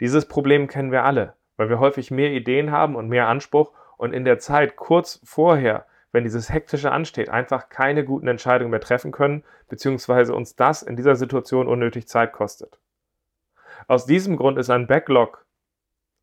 Dieses 0.00 0.26
Problem 0.26 0.68
kennen 0.68 0.92
wir 0.92 1.04
alle, 1.04 1.34
weil 1.56 1.68
wir 1.68 1.80
häufig 1.80 2.10
mehr 2.10 2.30
Ideen 2.30 2.70
haben 2.70 2.94
und 2.94 3.08
mehr 3.08 3.26
Anspruch 3.26 3.72
und 3.96 4.12
in 4.12 4.24
der 4.24 4.38
Zeit 4.38 4.76
kurz 4.76 5.20
vorher 5.24 5.86
wenn 6.12 6.24
dieses 6.24 6.50
Hektische 6.50 6.90
ansteht, 6.90 7.28
einfach 7.28 7.68
keine 7.68 8.04
guten 8.04 8.28
Entscheidungen 8.28 8.70
mehr 8.70 8.80
treffen 8.80 9.12
können, 9.12 9.44
beziehungsweise 9.68 10.34
uns 10.34 10.56
das 10.56 10.82
in 10.82 10.96
dieser 10.96 11.16
Situation 11.16 11.68
unnötig 11.68 12.08
Zeit 12.08 12.32
kostet. 12.32 12.78
Aus 13.86 14.06
diesem 14.06 14.36
Grund 14.36 14.58
ist 14.58 14.70
ein 14.70 14.86
Backlog 14.86 15.44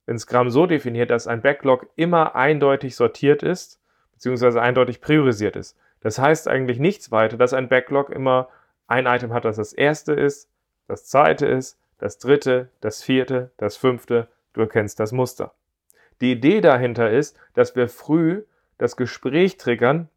in 0.07 0.19
Scrum 0.19 0.49
so 0.49 0.65
definiert, 0.65 1.09
dass 1.09 1.27
ein 1.27 1.41
Backlog 1.41 1.87
immer 1.95 2.35
eindeutig 2.35 2.95
sortiert 2.95 3.43
ist, 3.43 3.79
beziehungsweise 4.13 4.61
eindeutig 4.61 5.01
priorisiert 5.01 5.55
ist. 5.55 5.77
Das 6.01 6.19
heißt 6.19 6.47
eigentlich 6.47 6.79
nichts 6.79 7.11
weiter, 7.11 7.37
dass 7.37 7.53
ein 7.53 7.69
Backlog 7.69 8.09
immer 8.09 8.49
ein 8.87 9.07
Item 9.07 9.33
hat, 9.33 9.45
das 9.45 9.55
das 9.57 9.73
erste 9.73 10.13
ist, 10.13 10.49
das 10.87 11.05
zweite 11.05 11.47
ist, 11.47 11.79
das 11.97 12.17
dritte, 12.19 12.69
das 12.81 13.03
vierte, 13.03 13.51
das 13.57 13.77
fünfte. 13.77 14.27
Du 14.53 14.61
erkennst 14.61 14.99
das 14.99 15.11
Muster. 15.11 15.53
Die 16.21 16.31
Idee 16.31 16.61
dahinter 16.61 17.11
ist, 17.11 17.37
dass 17.53 17.75
wir 17.75 17.89
früh 17.89 18.43
das 18.77 18.95
Gespräch 18.95 19.57
triggern 19.57 20.09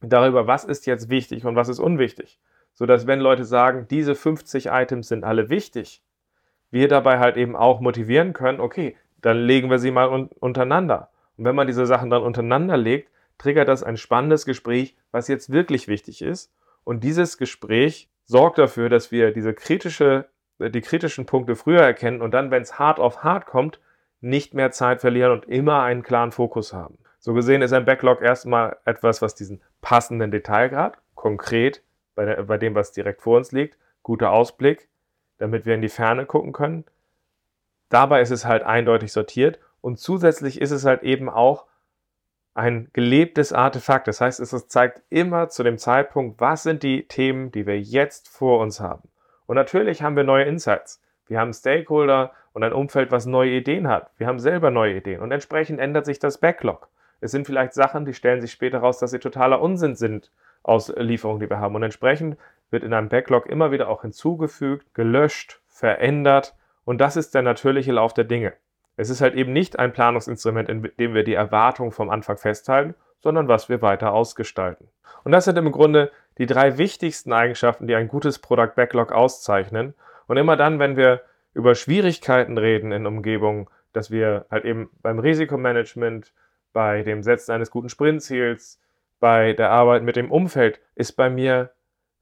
darüber, 0.00 0.46
was 0.46 0.64
ist 0.64 0.86
jetzt 0.86 1.10
wichtig 1.10 1.44
und 1.44 1.56
was 1.56 1.68
ist 1.68 1.78
unwichtig. 1.78 2.38
Sodass, 2.72 3.06
wenn 3.06 3.20
Leute 3.20 3.44
sagen, 3.44 3.86
diese 3.88 4.14
50 4.14 4.66
Items 4.66 5.08
sind 5.08 5.24
alle 5.24 5.48
wichtig, 5.48 6.02
wir 6.70 6.88
dabei 6.88 7.18
halt 7.18 7.36
eben 7.36 7.56
auch 7.56 7.80
motivieren 7.80 8.32
können, 8.32 8.60
okay, 8.60 8.96
dann 9.20 9.38
legen 9.38 9.70
wir 9.70 9.78
sie 9.78 9.90
mal 9.90 10.08
un 10.08 10.28
untereinander. 10.38 11.10
Und 11.36 11.44
wenn 11.44 11.56
man 11.56 11.66
diese 11.66 11.86
Sachen 11.86 12.10
dann 12.10 12.22
untereinander 12.22 12.76
legt, 12.76 13.10
triggert 13.38 13.68
das 13.68 13.82
ein 13.82 13.96
spannendes 13.96 14.44
Gespräch, 14.44 14.96
was 15.10 15.28
jetzt 15.28 15.50
wirklich 15.50 15.88
wichtig 15.88 16.22
ist. 16.22 16.52
Und 16.84 17.04
dieses 17.04 17.38
Gespräch 17.38 18.08
sorgt 18.24 18.58
dafür, 18.58 18.88
dass 18.88 19.10
wir 19.10 19.32
diese 19.32 19.54
kritische, 19.54 20.28
die 20.58 20.80
kritischen 20.80 21.26
Punkte 21.26 21.56
früher 21.56 21.82
erkennen 21.82 22.22
und 22.22 22.32
dann, 22.32 22.50
wenn 22.50 22.62
es 22.62 22.78
hart 22.78 22.98
auf 22.98 23.22
hart 23.22 23.46
kommt, 23.46 23.80
nicht 24.20 24.54
mehr 24.54 24.70
Zeit 24.70 25.00
verlieren 25.00 25.32
und 25.32 25.44
immer 25.46 25.82
einen 25.82 26.02
klaren 26.02 26.32
Fokus 26.32 26.72
haben. 26.72 26.98
So 27.20 27.34
gesehen 27.34 27.62
ist 27.62 27.72
ein 27.72 27.84
Backlog 27.84 28.22
erstmal 28.22 28.76
etwas, 28.84 29.22
was 29.22 29.34
diesen 29.34 29.60
passenden 29.80 30.30
Detailgrad, 30.30 30.98
konkret 31.14 31.82
bei, 32.14 32.24
der, 32.24 32.42
bei 32.44 32.58
dem, 32.58 32.74
was 32.74 32.92
direkt 32.92 33.22
vor 33.22 33.36
uns 33.36 33.52
liegt, 33.52 33.76
guter 34.02 34.30
Ausblick, 34.30 34.88
damit 35.38 35.66
wir 35.66 35.74
in 35.74 35.82
die 35.82 35.88
Ferne 35.88 36.26
gucken 36.26 36.52
können. 36.52 36.84
Dabei 37.88 38.20
ist 38.20 38.30
es 38.30 38.44
halt 38.44 38.62
eindeutig 38.64 39.12
sortiert 39.12 39.58
und 39.80 39.98
zusätzlich 39.98 40.60
ist 40.60 40.70
es 40.70 40.84
halt 40.84 41.02
eben 41.02 41.28
auch 41.28 41.66
ein 42.54 42.90
gelebtes 42.92 43.52
Artefakt. 43.52 44.08
Das 44.08 44.20
heißt, 44.20 44.40
es 44.40 44.68
zeigt 44.68 45.02
immer 45.10 45.48
zu 45.48 45.62
dem 45.62 45.78
Zeitpunkt, 45.78 46.40
was 46.40 46.64
sind 46.64 46.82
die 46.82 47.06
Themen, 47.06 47.52
die 47.52 47.66
wir 47.66 47.80
jetzt 47.80 48.28
vor 48.28 48.60
uns 48.60 48.80
haben. 48.80 49.08
Und 49.48 49.56
natürlich 49.56 50.02
haben 50.02 50.14
wir 50.14 50.24
neue 50.24 50.44
Insights. 50.44 51.02
Wir 51.26 51.40
haben 51.40 51.54
Stakeholder 51.54 52.32
und 52.52 52.62
ein 52.62 52.74
Umfeld, 52.74 53.10
was 53.10 53.24
neue 53.24 53.52
Ideen 53.52 53.88
hat. 53.88 54.10
Wir 54.18 54.26
haben 54.26 54.38
selber 54.38 54.70
neue 54.70 54.96
Ideen 54.96 55.22
und 55.22 55.32
entsprechend 55.32 55.80
ändert 55.80 56.04
sich 56.04 56.18
das 56.18 56.36
Backlog. 56.38 56.88
Es 57.20 57.30
sind 57.30 57.46
vielleicht 57.46 57.72
Sachen, 57.72 58.04
die 58.04 58.12
stellen 58.12 58.42
sich 58.42 58.52
später 58.52 58.80
raus, 58.80 58.98
dass 58.98 59.10
sie 59.10 59.18
totaler 59.18 59.62
Unsinn 59.62 59.94
sind 59.94 60.30
aus 60.62 60.92
Lieferungen, 60.94 61.40
die 61.40 61.48
wir 61.48 61.60
haben. 61.60 61.74
Und 61.74 61.82
entsprechend 61.82 62.36
wird 62.70 62.84
in 62.84 62.92
einem 62.92 63.08
Backlog 63.08 63.46
immer 63.46 63.72
wieder 63.72 63.88
auch 63.88 64.02
hinzugefügt, 64.02 64.94
gelöscht, 64.94 65.60
verändert. 65.66 66.54
Und 66.84 67.00
das 67.00 67.16
ist 67.16 67.34
der 67.34 67.42
natürliche 67.42 67.92
Lauf 67.92 68.12
der 68.12 68.24
Dinge. 68.24 68.52
Es 68.96 69.08
ist 69.08 69.22
halt 69.22 69.34
eben 69.34 69.54
nicht 69.54 69.78
ein 69.78 69.94
Planungsinstrument, 69.94 70.68
in 70.68 70.90
dem 70.98 71.14
wir 71.14 71.24
die 71.24 71.34
Erwartung 71.34 71.90
vom 71.90 72.10
Anfang 72.10 72.36
festhalten, 72.36 72.94
sondern 73.20 73.48
was 73.48 73.68
wir 73.68 73.82
weiter 73.82 74.12
ausgestalten. 74.12 74.88
Und 75.24 75.32
das 75.32 75.44
sind 75.44 75.58
im 75.58 75.72
Grunde 75.72 76.10
die 76.38 76.46
drei 76.46 76.78
wichtigsten 76.78 77.32
Eigenschaften, 77.32 77.86
die 77.86 77.94
ein 77.94 78.08
gutes 78.08 78.38
Product 78.38 78.74
Backlog 78.76 79.12
auszeichnen. 79.12 79.94
Und 80.26 80.36
immer 80.36 80.56
dann, 80.56 80.78
wenn 80.78 80.96
wir 80.96 81.22
über 81.54 81.74
Schwierigkeiten 81.74 82.58
reden 82.58 82.92
in 82.92 83.06
Umgebungen, 83.06 83.68
dass 83.92 84.10
wir 84.10 84.46
halt 84.50 84.64
eben 84.64 84.90
beim 85.02 85.18
Risikomanagement, 85.18 86.32
bei 86.72 87.02
dem 87.02 87.22
Setzen 87.22 87.52
eines 87.52 87.70
guten 87.70 87.88
Sprintziels, 87.88 88.80
bei 89.20 89.52
der 89.54 89.70
Arbeit 89.70 90.02
mit 90.02 90.16
dem 90.16 90.30
Umfeld, 90.30 90.80
ist 90.94 91.12
bei 91.12 91.28
mir 91.28 91.70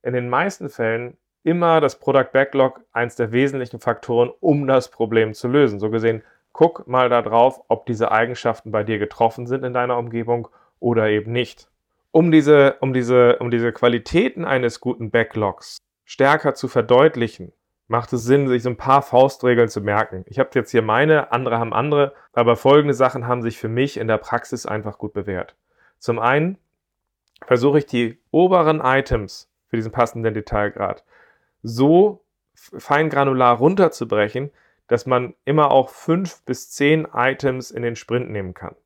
in 0.03 0.15
den 0.15 0.29
meisten 0.29 0.71
Fällen 0.71 1.17
immer 1.43 1.81
das 1.81 1.99
Product 1.99 2.33
Backlog 2.33 2.81
eins 2.93 3.17
der 3.17 3.33
wesentlichen 3.33 3.81
Faktoren, 3.81 4.33
um 4.41 4.67
das 4.67 4.91
Problem 4.91 5.35
zu 5.35 5.49
lösen. 5.49 5.79
So 5.79 5.91
gesehen, 5.91 6.23
guck 6.53 6.87
mal 6.89 7.09
da 7.09 7.23
drauf, 7.23 7.63
ob 7.69 7.87
diese 7.87 8.11
Eigenschaften 8.11 8.71
bei 8.71 8.83
dir 8.83 8.99
getroffen 8.99 9.47
sind 9.47 9.65
in 9.65 9.75
deiner 9.75 9.99
Umgebung 9.99 10.49
oder 10.81 11.09
eben 11.09 11.33
nicht. 11.33 11.69
Um 12.11 12.31
diese, 12.31 12.77
um 12.81 12.93
diese, 12.93 13.39
um 13.39 13.51
diese 13.51 13.73
Qualitäten 13.73 14.45
eines 14.45 14.81
guten 14.81 15.11
Backlogs 15.11 15.79
stärker 16.05 16.55
zu 16.55 16.69
verdeutlichen, 16.69 17.53
macht 17.89 18.13
es 18.13 18.25
Sinn, 18.25 18.49
sich 18.49 18.63
so 18.63 18.71
ein 18.71 18.77
paar 18.77 19.03
Faustregeln 19.03 19.69
zu 19.69 19.81
merken. 19.81 20.25
Ich 20.27 20.39
habe 20.39 20.51
jetzt 20.55 20.71
hier 20.71 20.83
meine, 20.83 21.33
andere 21.33 21.59
haben 21.59 21.73
andere, 21.73 22.15
aber 22.33 22.57
folgende 22.57 22.95
Sachen 22.95 23.27
haben 23.27 23.43
sich 23.43 23.59
für 23.59 23.69
mich 23.69 23.97
in 23.97 24.09
der 24.09 24.19
Praxis 24.19 24.67
einfach 24.67 24.99
gut 24.99 25.13
bewährt. 25.13 25.57
Zum 25.99 26.19
einen 26.19 26.59
versuche 27.45 27.79
ich 27.79 27.87
die 27.87 28.19
oberen 28.31 28.81
Items 28.81 29.51
für 29.69 29.77
diesen 29.77 29.93
passenden 29.93 30.35
Detailgrad 30.35 31.05
so 31.63 32.25
feingranular 32.55 33.59
runterzubrechen, 33.59 34.51
dass 34.89 35.07
man 35.07 35.35
immer 35.45 35.71
auch 35.71 35.91
fünf 35.91 36.43
bis 36.45 36.71
zehn 36.71 37.07
Items 37.13 37.71
in 37.71 37.83
den 37.83 37.97
Sprint 37.97 38.31
nehmen 38.31 38.55
kann. 38.55 38.77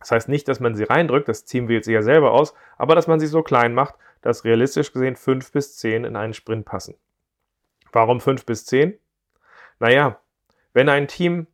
Das 0.00 0.10
heißt 0.10 0.28
nicht, 0.28 0.48
dass 0.48 0.60
man 0.60 0.74
sie 0.74 0.84
reindrückt, 0.84 1.28
das 1.28 1.44
Team 1.44 1.68
wählt 1.68 1.84
sie 1.84 1.92
ja 1.92 2.02
selber 2.02 2.32
aus, 2.32 2.54
aber 2.78 2.94
dass 2.94 3.06
man 3.06 3.20
sie 3.20 3.26
so 3.26 3.42
klein 3.42 3.74
macht, 3.74 3.94
dass 4.22 4.44
realistisch 4.44 4.92
gesehen 4.92 5.14
5 5.14 5.52
bis 5.52 5.76
10 5.76 6.04
in 6.04 6.16
einen 6.16 6.34
Sprint 6.34 6.64
passen. 6.64 6.94
Warum 7.92 8.20
5 8.20 8.46
bis 8.46 8.66
10? 8.66 8.98
Naja, 9.78 10.18
wenn 10.72 10.88
ein 10.88 11.06
Team 11.06 11.46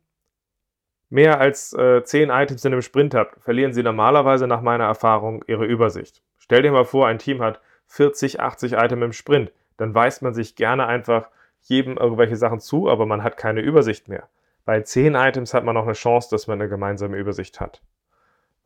mehr 1.09 1.39
als 1.39 1.73
äh, 1.73 2.03
10 2.03 2.29
Items 2.29 2.65
in 2.65 2.73
einem 2.73 2.81
Sprint 2.81 3.13
hat, 3.13 3.29
verlieren 3.39 3.73
sie 3.73 3.83
normalerweise 3.83 4.47
nach 4.47 4.61
meiner 4.61 4.85
Erfahrung 4.85 5.43
ihre 5.47 5.65
Übersicht. 5.65 6.21
Stell 6.37 6.61
dir 6.61 6.71
mal 6.71 6.85
vor, 6.85 7.07
ein 7.07 7.19
Team 7.19 7.41
hat 7.41 7.61
40, 7.87 8.39
80 8.39 8.73
Items 8.73 9.03
im 9.03 9.13
Sprint, 9.13 9.51
dann 9.77 9.93
weist 9.93 10.21
man 10.21 10.33
sich 10.33 10.55
gerne 10.55 10.87
einfach 10.87 11.29
jedem 11.61 11.97
irgendwelche 11.97 12.35
Sachen 12.35 12.59
zu, 12.59 12.89
aber 12.89 13.05
man 13.05 13.23
hat 13.23 13.37
keine 13.37 13.61
Übersicht 13.61 14.07
mehr. 14.07 14.29
Bei 14.65 14.81
10 14.81 15.15
Items 15.15 15.53
hat 15.53 15.63
man 15.63 15.75
noch 15.75 15.83
eine 15.83 15.93
Chance, 15.93 16.29
dass 16.29 16.47
man 16.47 16.59
eine 16.59 16.69
gemeinsame 16.69 17.17
Übersicht 17.17 17.59
hat. 17.59 17.81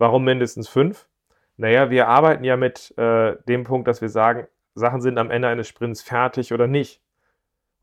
Warum 0.02 0.24
mindestens 0.24 0.68
fünf? 0.68 1.08
Naja, 1.58 1.92
wir 1.92 2.08
arbeiten 2.08 2.44
ja 2.44 2.58
mit 2.58 2.92
äh, 2.98 3.36
dem 3.48 3.66
Punkt, 3.66 3.88
dass 3.88 4.02
wir 4.02 4.10
sagen, 4.10 4.48
Sachen 4.74 5.00
sind 5.00 5.20
am 5.20 5.30
Ende 5.30 5.48
eines 5.48 5.68
Sprints 5.68 6.02
fertig 6.02 6.54
oder 6.54 6.66
nicht. 6.66 7.04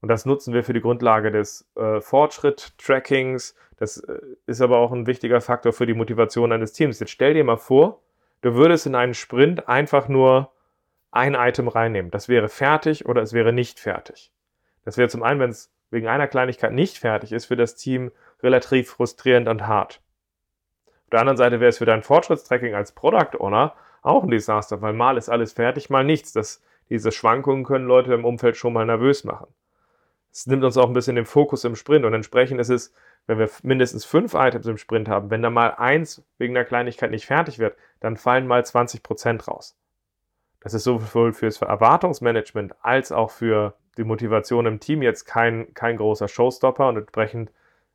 Und 0.01 0.09
das 0.09 0.27
nutzen 0.27 0.53
wir 0.53 0.65
für 0.65 0.73
die 0.73 0.81
Grundlage 0.81 1.31
des 1.31 1.71
äh, 1.77 2.01
Fortschritt-Trackings. 2.01 3.55
Das 3.77 3.99
äh, 3.99 4.19
ist 4.47 4.61
aber 4.61 4.79
auch 4.79 4.91
ein 4.91 5.07
wichtiger 5.07 5.41
Faktor 5.41 5.73
für 5.73 5.87
die 5.87 5.95
Motivation 5.95 6.51
eines 6.51 6.73
Teams. 6.73 6.99
Jetzt 6.99 7.11
stell 7.11 7.35
dir 7.35 7.45
mal 7.45 7.57
vor, 7.57 8.03
du 8.41 8.57
würdest 8.57 8.87
in 8.87 8.97
einen 8.97 9.15
Sprint 9.15 9.69
einfach 9.69 10.09
nur 10.09 10.51
ein 11.13 11.37
Item 11.37 11.69
reinnehmen. 11.69 12.11
Das 12.11 12.29
wäre 12.29 12.49
fertig 12.49 13.07
oder 13.07 13.23
es 13.23 13.33
wäre 13.33 13.53
nicht 13.53 13.79
fertig. 13.79 14.33
Das 14.85 14.97
wäre 14.97 15.09
zum 15.09 15.23
einen, 15.23 15.39
wenn 15.39 15.51
es 15.51 15.73
wegen 15.93 16.09
einer 16.09 16.27
Kleinigkeit 16.27 16.73
nicht 16.73 16.99
fertig 16.99 17.31
ist, 17.31 17.47
für 17.47 17.55
das 17.55 17.77
Team 17.77 18.11
relativ 18.43 18.91
frustrierend 18.91 19.47
und 19.47 19.69
hart. 19.69 20.01
Auf 21.09 21.11
der 21.13 21.21
anderen 21.21 21.39
Seite 21.39 21.59
wäre 21.59 21.71
es 21.71 21.79
für 21.79 21.87
dein 21.87 22.03
Fortschrittstracking 22.03 22.75
als 22.75 22.93
Product 22.93 23.39
Owner 23.39 23.73
auch 24.03 24.25
ein 24.25 24.31
Desaster, 24.31 24.83
weil 24.83 24.93
mal 24.93 25.17
ist 25.17 25.31
alles 25.31 25.55
fertig, 25.55 25.89
mal 25.89 26.05
nichts. 26.05 26.35
Das, 26.35 26.63
diese 26.91 27.13
Schwankungen 27.13 27.65
können 27.65 27.87
Leute 27.87 28.13
im 28.13 28.27
Umfeld 28.27 28.59
schon 28.59 28.75
mal 28.75 28.85
nervös 28.85 29.25
machen. 29.25 29.47
Es 30.31 30.47
nimmt 30.47 30.65
uns 30.65 30.77
auch 30.77 30.87
ein 30.87 30.93
bisschen 30.93 31.17
den 31.17 31.25
Fokus 31.25 31.65
im 31.65 31.77
Sprint 31.77 32.05
und 32.05 32.13
entsprechend 32.13 32.61
ist 32.61 32.69
es, 32.69 32.93
wenn 33.27 33.39
wir 33.39 33.49
mindestens 33.63 34.05
fünf 34.05 34.35
Items 34.35 34.67
im 34.67 34.77
Sprint 34.77 35.09
haben, 35.09 35.31
wenn 35.31 35.41
da 35.41 35.49
mal 35.49 35.71
eins 35.77 36.23
wegen 36.37 36.53
der 36.53 36.67
Kleinigkeit 36.67 37.11
nicht 37.11 37.25
fertig 37.25 37.59
wird, 37.59 37.75
dann 38.01 38.19
fallen 38.19 38.47
mal 38.47 38.67
20 38.67 39.03
Prozent 39.03 39.49
raus. 39.49 39.79
Das 40.61 40.75
ist 40.75 40.85
sowohl 40.85 41.33
fürs 41.33 41.63
Erwartungsmanagement 41.63 42.75
als 42.83 43.13
auch 43.13 43.31
für 43.31 43.73
die 43.97 44.05
Motivation 44.05 44.67
im 44.67 44.79
Team 44.79 45.01
jetzt 45.01 45.25
kein, 45.25 45.73
kein 45.73 45.97
großer 45.97 46.29
Showstopper 46.29 46.87
und 46.87 46.99
entsprechend 46.99 47.51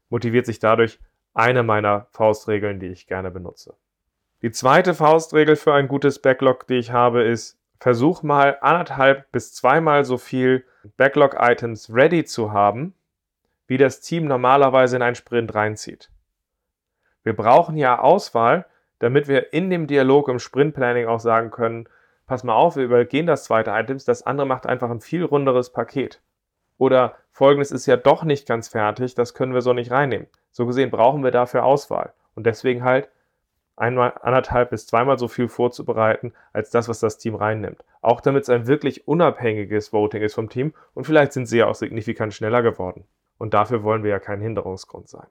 motiviert 0.09 0.47
sich 0.47 0.57
dadurch 0.57 0.97
eine 1.33 1.63
meiner 1.63 2.07
Faustregeln, 2.11 2.79
die 2.79 2.87
ich 2.87 3.07
gerne 3.07 3.31
benutze. 3.31 3.75
Die 4.41 4.51
zweite 4.51 4.93
Faustregel 4.93 5.55
für 5.55 5.73
ein 5.73 5.87
gutes 5.87 6.19
Backlog, 6.19 6.67
die 6.67 6.75
ich 6.75 6.91
habe, 6.91 7.23
ist, 7.23 7.57
versuch 7.79 8.23
mal 8.23 8.57
anderthalb 8.61 9.31
bis 9.31 9.53
zweimal 9.53 10.05
so 10.05 10.17
viel 10.17 10.65
Backlog-Items 10.97 11.93
ready 11.93 12.25
zu 12.25 12.51
haben, 12.51 12.93
wie 13.67 13.77
das 13.77 14.01
Team 14.01 14.25
normalerweise 14.25 14.97
in 14.97 15.01
einen 15.01 15.15
Sprint 15.15 15.55
reinzieht. 15.55 16.09
Wir 17.23 17.35
brauchen 17.35 17.77
ja 17.77 17.99
Auswahl, 17.99 18.65
damit 18.99 19.27
wir 19.27 19.53
in 19.53 19.69
dem 19.69 19.87
Dialog 19.87 20.27
im 20.29 20.39
Sprint-Planning 20.39 21.07
auch 21.07 21.19
sagen 21.19 21.51
können, 21.51 21.87
pass 22.25 22.43
mal 22.43 22.53
auf, 22.53 22.75
wir 22.75 22.83
übergehen 22.83 23.27
das 23.27 23.45
zweite 23.45 23.71
Items, 23.71 24.05
das 24.05 24.23
andere 24.23 24.47
macht 24.47 24.65
einfach 24.65 24.89
ein 24.89 25.01
viel 25.01 25.23
runderes 25.23 25.71
Paket. 25.71 26.21
Oder 26.77 27.15
folgendes 27.31 27.71
ist 27.71 27.85
ja 27.85 27.97
doch 27.97 28.23
nicht 28.23 28.47
ganz 28.47 28.67
fertig, 28.67 29.15
das 29.15 29.33
können 29.33 29.53
wir 29.53 29.61
so 29.61 29.73
nicht 29.73 29.91
reinnehmen. 29.91 30.27
So 30.53 30.65
gesehen 30.65 30.91
brauchen 30.91 31.23
wir 31.23 31.31
dafür 31.31 31.65
Auswahl. 31.65 32.13
Und 32.35 32.45
deswegen 32.45 32.83
halt 32.83 33.09
einmal 33.75 34.13
anderthalb 34.21 34.69
bis 34.69 34.87
zweimal 34.87 35.17
so 35.17 35.27
viel 35.27 35.49
vorzubereiten, 35.49 36.33
als 36.53 36.69
das, 36.69 36.87
was 36.87 36.99
das 36.99 37.17
Team 37.17 37.35
reinnimmt. 37.35 37.83
Auch 38.01 38.21
damit 38.21 38.43
es 38.43 38.49
ein 38.49 38.67
wirklich 38.67 39.07
unabhängiges 39.07 39.91
Voting 39.91 40.21
ist 40.21 40.35
vom 40.35 40.49
Team 40.49 40.73
und 40.93 41.05
vielleicht 41.05 41.33
sind 41.33 41.47
sie 41.47 41.57
ja 41.57 41.67
auch 41.67 41.75
signifikant 41.75 42.33
schneller 42.33 42.61
geworden. 42.61 43.05
Und 43.37 43.53
dafür 43.53 43.83
wollen 43.83 44.03
wir 44.03 44.11
ja 44.11 44.19
kein 44.19 44.41
Hinderungsgrund 44.41 45.09
sein. 45.09 45.27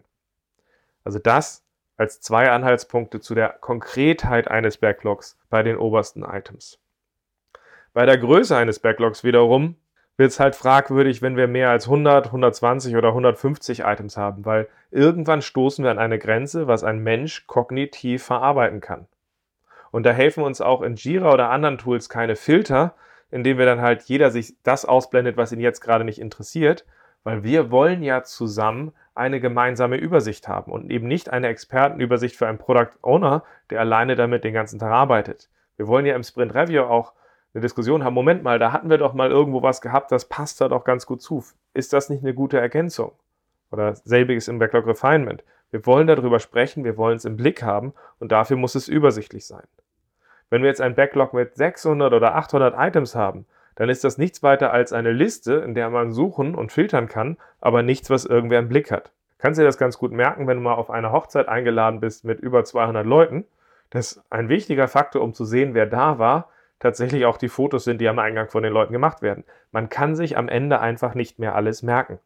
Also 1.04 1.18
das 1.18 1.64
als 1.96 2.20
zwei 2.20 2.50
Anhaltspunkte 2.50 3.20
zu 3.20 3.34
der 3.34 3.50
Konkretheit 3.50 4.48
eines 4.48 4.76
Backlogs 4.76 5.38
bei 5.50 5.62
den 5.62 5.76
obersten 5.76 6.24
Items. 6.24 6.80
Bei 7.92 8.06
der 8.06 8.18
Größe 8.18 8.56
eines 8.56 8.80
Backlogs 8.80 9.22
wiederum 9.22 9.76
wird 10.16 10.30
es 10.30 10.40
halt 10.40 10.54
fragwürdig, 10.54 11.22
wenn 11.22 11.36
wir 11.36 11.48
mehr 11.48 11.70
als 11.70 11.86
100, 11.86 12.26
120 12.26 12.96
oder 12.96 13.08
150 13.08 13.80
Items 13.80 14.16
haben, 14.16 14.44
weil 14.44 14.68
irgendwann 14.90 15.42
stoßen 15.42 15.84
wir 15.84 15.90
an 15.90 15.98
eine 15.98 16.18
Grenze, 16.18 16.66
was 16.66 16.84
ein 16.84 16.98
Mensch 17.02 17.46
kognitiv 17.46 18.22
verarbeiten 18.22 18.80
kann. 18.80 19.06
Und 19.90 20.04
da 20.04 20.12
helfen 20.12 20.42
uns 20.42 20.60
auch 20.60 20.82
in 20.82 20.96
Jira 20.96 21.32
oder 21.32 21.50
anderen 21.50 21.78
Tools 21.78 22.08
keine 22.08 22.36
Filter, 22.36 22.94
indem 23.30 23.58
wir 23.58 23.66
dann 23.66 23.80
halt 23.80 24.02
jeder 24.02 24.30
sich 24.30 24.54
das 24.62 24.84
ausblendet, 24.84 25.36
was 25.36 25.52
ihn 25.52 25.60
jetzt 25.60 25.80
gerade 25.80 26.04
nicht 26.04 26.20
interessiert, 26.20 26.84
weil 27.24 27.42
wir 27.42 27.70
wollen 27.70 28.02
ja 28.02 28.22
zusammen 28.22 28.92
eine 29.14 29.40
gemeinsame 29.40 29.96
Übersicht 29.96 30.48
haben 30.48 30.72
und 30.72 30.90
eben 30.90 31.06
nicht 31.06 31.30
eine 31.30 31.48
Expertenübersicht 31.48 32.36
für 32.36 32.46
einen 32.46 32.58
Product 32.58 32.92
Owner, 33.02 33.44
der 33.70 33.80
alleine 33.80 34.16
damit 34.16 34.44
den 34.44 34.54
ganzen 34.54 34.78
Tag 34.78 34.90
arbeitet. 34.90 35.50
Wir 35.76 35.86
wollen 35.86 36.06
ja 36.06 36.16
im 36.16 36.22
Sprint 36.22 36.54
Review 36.54 36.82
auch 36.82 37.12
eine 37.54 37.62
Diskussion 37.62 38.02
haben, 38.04 38.14
Moment 38.14 38.42
mal, 38.42 38.58
da 38.58 38.72
hatten 38.72 38.88
wir 38.88 38.98
doch 38.98 39.12
mal 39.12 39.30
irgendwo 39.30 39.62
was 39.62 39.80
gehabt, 39.80 40.10
das 40.10 40.28
passt 40.28 40.60
da 40.60 40.68
doch 40.68 40.84
ganz 40.84 41.06
gut 41.06 41.20
zu. 41.20 41.44
Ist 41.74 41.92
das 41.92 42.08
nicht 42.08 42.22
eine 42.22 42.34
gute 42.34 42.58
Ergänzung? 42.58 43.12
Oder 43.70 43.94
selbiges 43.94 44.48
im 44.48 44.58
Backlog 44.58 44.86
Refinement. 44.86 45.44
Wir 45.70 45.84
wollen 45.86 46.06
darüber 46.06 46.38
sprechen, 46.38 46.84
wir 46.84 46.96
wollen 46.96 47.16
es 47.16 47.24
im 47.24 47.36
Blick 47.36 47.62
haben 47.62 47.94
und 48.18 48.32
dafür 48.32 48.56
muss 48.56 48.74
es 48.74 48.88
übersichtlich 48.88 49.46
sein. 49.46 49.66
Wenn 50.50 50.62
wir 50.62 50.68
jetzt 50.68 50.82
ein 50.82 50.94
Backlog 50.94 51.32
mit 51.32 51.56
600 51.56 52.12
oder 52.12 52.34
800 52.34 52.74
Items 52.76 53.14
haben, 53.14 53.46
dann 53.74 53.88
ist 53.88 54.04
das 54.04 54.18
nichts 54.18 54.42
weiter 54.42 54.72
als 54.72 54.92
eine 54.92 55.12
Liste, 55.12 55.54
in 55.54 55.74
der 55.74 55.88
man 55.88 56.12
suchen 56.12 56.54
und 56.54 56.72
filtern 56.72 57.08
kann, 57.08 57.38
aber 57.60 57.82
nichts, 57.82 58.10
was 58.10 58.26
irgendwer 58.26 58.58
im 58.58 58.68
Blick 58.68 58.90
hat. 58.90 59.12
Kannst 59.38 59.58
dir 59.58 59.64
das 59.64 59.78
ganz 59.78 59.98
gut 59.98 60.12
merken, 60.12 60.46
wenn 60.46 60.58
du 60.58 60.62
mal 60.62 60.74
auf 60.74 60.90
eine 60.90 61.10
Hochzeit 61.10 61.48
eingeladen 61.48 62.00
bist 62.00 62.24
mit 62.24 62.38
über 62.40 62.64
200 62.64 63.06
Leuten. 63.06 63.44
Das 63.90 64.12
ist 64.12 64.22
ein 64.30 64.48
wichtiger 64.48 64.88
Faktor, 64.88 65.22
um 65.22 65.32
zu 65.32 65.44
sehen, 65.44 65.74
wer 65.74 65.86
da 65.86 66.18
war, 66.18 66.48
tatsächlich 66.82 67.26
auch 67.26 67.38
die 67.38 67.48
Fotos 67.48 67.84
sind, 67.84 68.00
die 68.00 68.08
am 68.08 68.18
Eingang 68.18 68.48
von 68.48 68.64
den 68.64 68.72
Leuten 68.72 68.92
gemacht 68.92 69.22
werden. 69.22 69.44
Man 69.70 69.88
kann 69.88 70.16
sich 70.16 70.36
am 70.36 70.48
Ende 70.48 70.80
einfach 70.80 71.14
nicht 71.14 71.38
mehr 71.38 71.54
alles 71.54 71.84
merken. 71.84 72.18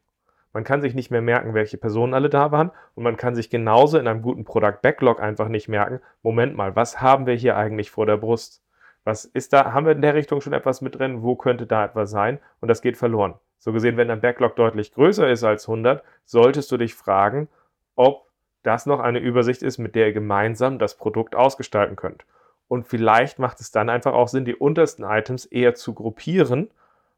Man 0.51 0.63
kann 0.63 0.81
sich 0.81 0.95
nicht 0.95 1.11
mehr 1.11 1.21
merken, 1.21 1.53
welche 1.53 1.77
Personen 1.77 2.15
alle 2.15 2.29
da 2.29 2.51
waren 2.51 2.71
und 2.95 3.03
man 3.03 3.17
kann 3.17 3.35
sich 3.35 3.51
genauso 3.51 3.99
in 3.99 4.07
einem 4.07 4.23
guten 4.23 4.45
Product 4.45 4.79
Backlog 4.81 5.21
einfach 5.21 5.47
nicht 5.47 5.67
merken, 5.67 6.01
Moment 6.23 6.55
mal, 6.55 6.75
was 6.75 6.99
haben 6.99 7.27
wir 7.27 7.35
hier 7.35 7.55
eigentlich 7.55 7.91
vor 7.91 8.07
der 8.07 8.17
Brust? 8.17 8.63
Was 9.03 9.25
ist 9.25 9.53
da, 9.53 9.73
haben 9.73 9.85
wir 9.85 9.93
in 9.93 10.01
der 10.01 10.15
Richtung 10.15 10.41
schon 10.41 10.53
etwas 10.53 10.81
mit 10.81 10.97
drin? 10.97 11.21
Wo 11.21 11.35
könnte 11.35 11.67
da 11.67 11.85
etwas 11.85 12.09
sein? 12.09 12.39
Und 12.59 12.67
das 12.67 12.81
geht 12.81 12.97
verloren. 12.97 13.35
So 13.59 13.71
gesehen, 13.71 13.95
wenn 13.95 14.07
dein 14.07 14.21
Backlog 14.21 14.55
deutlich 14.55 14.91
größer 14.91 15.29
ist 15.29 15.43
als 15.43 15.69
100, 15.69 16.03
solltest 16.25 16.71
du 16.71 16.77
dich 16.77 16.95
fragen, 16.95 17.47
ob 17.95 18.25
das 18.63 18.87
noch 18.87 18.99
eine 18.99 19.19
Übersicht 19.19 19.61
ist, 19.61 19.77
mit 19.77 19.93
der 19.93 20.07
ihr 20.07 20.13
gemeinsam 20.13 20.79
das 20.79 20.95
Produkt 20.95 21.35
ausgestalten 21.35 21.95
könnt. 21.95 22.25
Und 22.67 22.87
vielleicht 22.87 23.39
macht 23.39 23.59
es 23.59 23.71
dann 23.71 23.89
einfach 23.89 24.13
auch 24.13 24.27
Sinn, 24.27 24.45
die 24.45 24.55
untersten 24.55 25.03
Items 25.03 25.45
eher 25.45 25.75
zu 25.75 25.93
gruppieren 25.93 26.69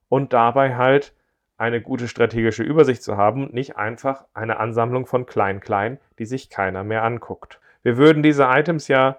und 0.08 0.34
dabei 0.34 0.76
halt 0.76 1.14
eine 1.58 1.82
gute 1.82 2.08
strategische 2.08 2.64
Übersicht 2.64 3.04
zu 3.04 3.18
haben 3.18 3.44
und 3.44 3.54
nicht 3.54 3.76
einfach 3.76 4.26
eine 4.34 4.60
Ansammlung 4.60 5.06
von 5.06 5.26
Klein-Klein, 5.26 6.00
die 6.18 6.26
sich 6.26 6.50
keiner 6.50 6.84
mehr 6.84 7.04
anguckt. 7.04 7.60
Wir 7.84 7.98
würden 7.98 8.24
diese 8.24 8.44
Items 8.44 8.88
ja 8.88 9.18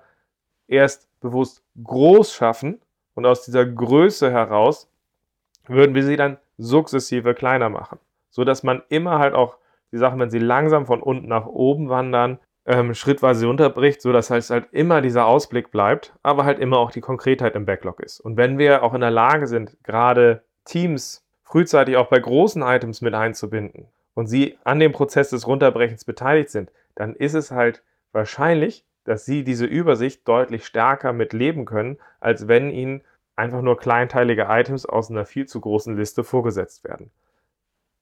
erst 0.67 1.09
bewusst 1.21 1.63
groß 1.83 2.33
schaffen 2.33 2.81
und 3.15 3.27
aus 3.27 3.45
dieser 3.45 3.67
Größe 3.67 4.31
heraus 4.31 4.91
würden 5.67 5.95
wir 5.95 6.03
sie 6.03 6.17
dann 6.17 6.39
sukzessive 6.57 7.35
kleiner 7.35 7.69
machen, 7.69 7.99
so 8.31 8.45
dass 8.45 8.63
man 8.63 8.83
immer 8.89 9.19
halt 9.19 9.35
auch 9.35 9.59
die 9.93 9.99
Sachen, 9.99 10.21
wenn 10.21 10.31
sie 10.31 10.39
langsam 10.39 10.87
von 10.87 11.03
unten 11.03 11.29
nach 11.29 11.47
oben 11.47 11.89
wandern, 11.89 12.39
ähm, 12.67 12.95
schrittweise 12.95 13.49
unterbricht, 13.49 14.03
so 14.03 14.13
dass 14.13 14.31
halt, 14.31 14.49
halt 14.51 14.67
immer 14.73 15.01
dieser 15.01 15.27
Ausblick 15.27 15.71
bleibt, 15.71 16.15
aber 16.23 16.45
halt 16.45 16.59
immer 16.59 16.79
auch 16.79 16.91
die 16.91 17.01
Konkretheit 17.01 17.55
im 17.55 17.65
Backlog 17.65 18.01
ist. 18.01 18.21
Und 18.21 18.37
wenn 18.37 18.59
wir 18.59 18.83
auch 18.83 18.95
in 18.95 19.01
der 19.01 19.11
Lage 19.11 19.47
sind, 19.47 19.77
gerade 19.83 20.43
Teams 20.65 21.27
frühzeitig 21.43 21.97
auch 21.97 22.09
bei 22.09 22.21
großen 22.21 22.63
Items 22.63 23.01
mit 23.01 23.15
einzubinden 23.15 23.89
und 24.15 24.27
sie 24.27 24.59
an 24.65 24.79
dem 24.79 24.93
Prozess 24.93 25.31
des 25.31 25.47
Runterbrechens 25.47 26.05
beteiligt 26.05 26.51
sind, 26.51 26.71
dann 26.95 27.15
ist 27.15 27.35
es 27.35 27.51
halt 27.51 27.83
wahrscheinlich, 28.13 28.85
dass 29.05 29.25
sie 29.25 29.43
diese 29.43 29.65
Übersicht 29.65 30.29
deutlich 30.29 30.67
stärker 30.67 31.13
mitleben 31.13 31.65
können, 31.65 31.99
als 32.21 32.47
wenn 32.47 32.71
ihnen 32.71 33.03
einfach 33.37 33.63
nur 33.63 33.79
kleinteilige 33.79 34.47
Items 34.49 34.85
aus 34.85 35.11
einer 35.11 35.25
viel 35.25 35.47
zu 35.47 35.61
großen 35.61 35.97
Liste 35.97 36.23
vorgesetzt 36.23 36.85
werden. 36.85 37.11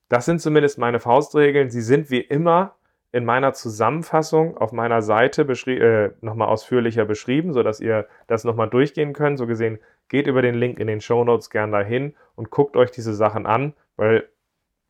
Das 0.08 0.24
sind 0.24 0.40
zumindest 0.40 0.78
meine 0.78 1.00
Faustregeln. 1.00 1.70
Sie 1.70 1.82
sind 1.82 2.10
wie 2.10 2.20
immer 2.20 2.74
in 3.12 3.24
meiner 3.24 3.52
Zusammenfassung 3.52 4.56
auf 4.56 4.72
meiner 4.72 5.02
Seite 5.02 5.42
äh, 5.42 6.10
nochmal 6.20 6.48
ausführlicher 6.48 7.04
beschrieben, 7.04 7.52
sodass 7.52 7.80
ihr 7.80 8.06
das 8.26 8.44
nochmal 8.44 8.68
durchgehen 8.68 9.12
könnt. 9.14 9.38
So 9.38 9.46
gesehen, 9.46 9.78
geht 10.08 10.26
über 10.26 10.42
den 10.42 10.54
Link 10.54 10.78
in 10.78 10.86
den 10.86 11.00
Show 11.00 11.24
Notes 11.24 11.50
gern 11.50 11.72
dahin 11.72 12.14
und 12.34 12.50
guckt 12.50 12.76
euch 12.76 12.90
diese 12.90 13.14
Sachen 13.14 13.46
an, 13.46 13.74
weil 13.96 14.28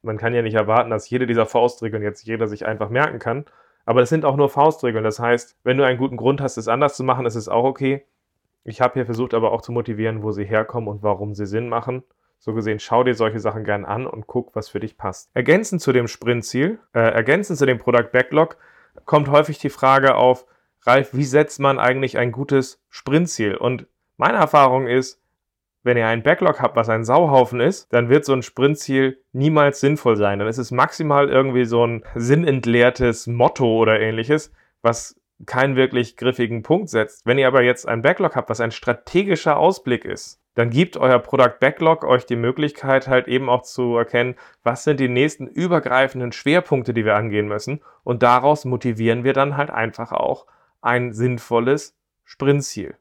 man 0.02 0.16
kann 0.16 0.34
ja 0.34 0.42
nicht 0.42 0.54
erwarten, 0.54 0.90
dass 0.90 1.10
jede 1.10 1.26
dieser 1.26 1.46
Faustregeln 1.46 2.02
jetzt 2.02 2.26
jeder 2.26 2.46
sich 2.46 2.66
einfach 2.66 2.88
merken 2.88 3.18
kann. 3.18 3.44
Aber 3.84 4.00
das 4.00 4.10
sind 4.10 4.24
auch 4.24 4.36
nur 4.36 4.48
Faustregeln. 4.48 5.04
Das 5.04 5.18
heißt, 5.18 5.56
wenn 5.64 5.78
du 5.78 5.84
einen 5.84 5.98
guten 5.98 6.16
Grund 6.16 6.40
hast, 6.40 6.56
es 6.56 6.68
anders 6.68 6.96
zu 6.96 7.04
machen, 7.04 7.26
ist 7.26 7.36
es 7.36 7.48
auch 7.48 7.64
okay. 7.64 8.04
Ich 8.64 8.80
habe 8.80 8.94
hier 8.94 9.06
versucht, 9.06 9.32
aber 9.32 9.52
auch 9.52 9.62
zu 9.62 9.72
motivieren, 9.72 10.22
wo 10.22 10.30
sie 10.30 10.44
herkommen 10.44 10.88
und 10.88 11.02
warum 11.02 11.34
sie 11.34 11.46
Sinn 11.46 11.68
machen. 11.68 12.02
So 12.38 12.54
gesehen, 12.54 12.78
schau 12.78 13.02
dir 13.02 13.14
solche 13.14 13.40
Sachen 13.40 13.64
gern 13.64 13.84
an 13.84 14.06
und 14.06 14.26
guck, 14.26 14.54
was 14.54 14.68
für 14.68 14.80
dich 14.80 14.96
passt. 14.96 15.30
Ergänzend 15.34 15.82
zu 15.82 15.92
dem 15.92 16.06
Sprintziel, 16.06 16.78
äh, 16.94 17.00
ergänzend 17.00 17.58
zu 17.58 17.66
dem 17.66 17.78
Product 17.78 18.10
Backlog, 18.12 18.56
kommt 19.04 19.28
häufig 19.28 19.58
die 19.58 19.70
Frage 19.70 20.14
auf, 20.14 20.46
Ralf, 20.82 21.12
wie 21.12 21.24
setzt 21.24 21.60
man 21.60 21.78
eigentlich 21.78 22.16
ein 22.18 22.32
gutes 22.32 22.80
Sprintziel? 22.88 23.56
Und 23.56 23.86
meine 24.16 24.38
Erfahrung 24.38 24.86
ist, 24.86 25.20
wenn 25.82 25.96
ihr 25.96 26.06
einen 26.06 26.22
Backlog 26.22 26.60
habt, 26.60 26.76
was 26.76 26.88
ein 26.88 27.04
Sauhaufen 27.04 27.60
ist, 27.60 27.92
dann 27.92 28.08
wird 28.08 28.24
so 28.24 28.32
ein 28.32 28.42
Sprintziel 28.42 29.22
niemals 29.32 29.80
sinnvoll 29.80 30.16
sein. 30.16 30.38
Dann 30.38 30.48
ist 30.48 30.58
es 30.58 30.70
maximal 30.70 31.28
irgendwie 31.28 31.64
so 31.64 31.86
ein 31.86 32.04
sinnentleertes 32.14 33.26
Motto 33.26 33.78
oder 33.78 33.98
ähnliches, 34.00 34.52
was 34.82 35.20
keinen 35.46 35.76
wirklich 35.76 36.16
griffigen 36.16 36.62
Punkt 36.62 36.90
setzt. 36.90 37.26
Wenn 37.26 37.38
ihr 37.38 37.46
aber 37.46 37.62
jetzt 37.62 37.86
einen 37.86 38.02
Backlog 38.02 38.34
habt, 38.36 38.50
was 38.50 38.60
ein 38.60 38.72
strategischer 38.72 39.56
Ausblick 39.56 40.04
ist, 40.04 40.40
dann 40.58 40.70
gibt 40.70 40.96
euer 40.96 41.20
Product 41.20 41.60
Backlog 41.60 42.02
euch 42.02 42.26
die 42.26 42.34
Möglichkeit 42.34 43.06
halt 43.06 43.28
eben 43.28 43.48
auch 43.48 43.62
zu 43.62 43.96
erkennen, 43.96 44.34
was 44.64 44.82
sind 44.82 44.98
die 44.98 45.08
nächsten 45.08 45.46
übergreifenden 45.46 46.32
Schwerpunkte, 46.32 46.92
die 46.92 47.04
wir 47.04 47.14
angehen 47.14 47.46
müssen. 47.46 47.80
Und 48.02 48.24
daraus 48.24 48.64
motivieren 48.64 49.22
wir 49.22 49.34
dann 49.34 49.56
halt 49.56 49.70
einfach 49.70 50.10
auch 50.10 50.46
ein 50.80 51.12
sinnvolles 51.12 51.96
Sprintziel 52.24 52.96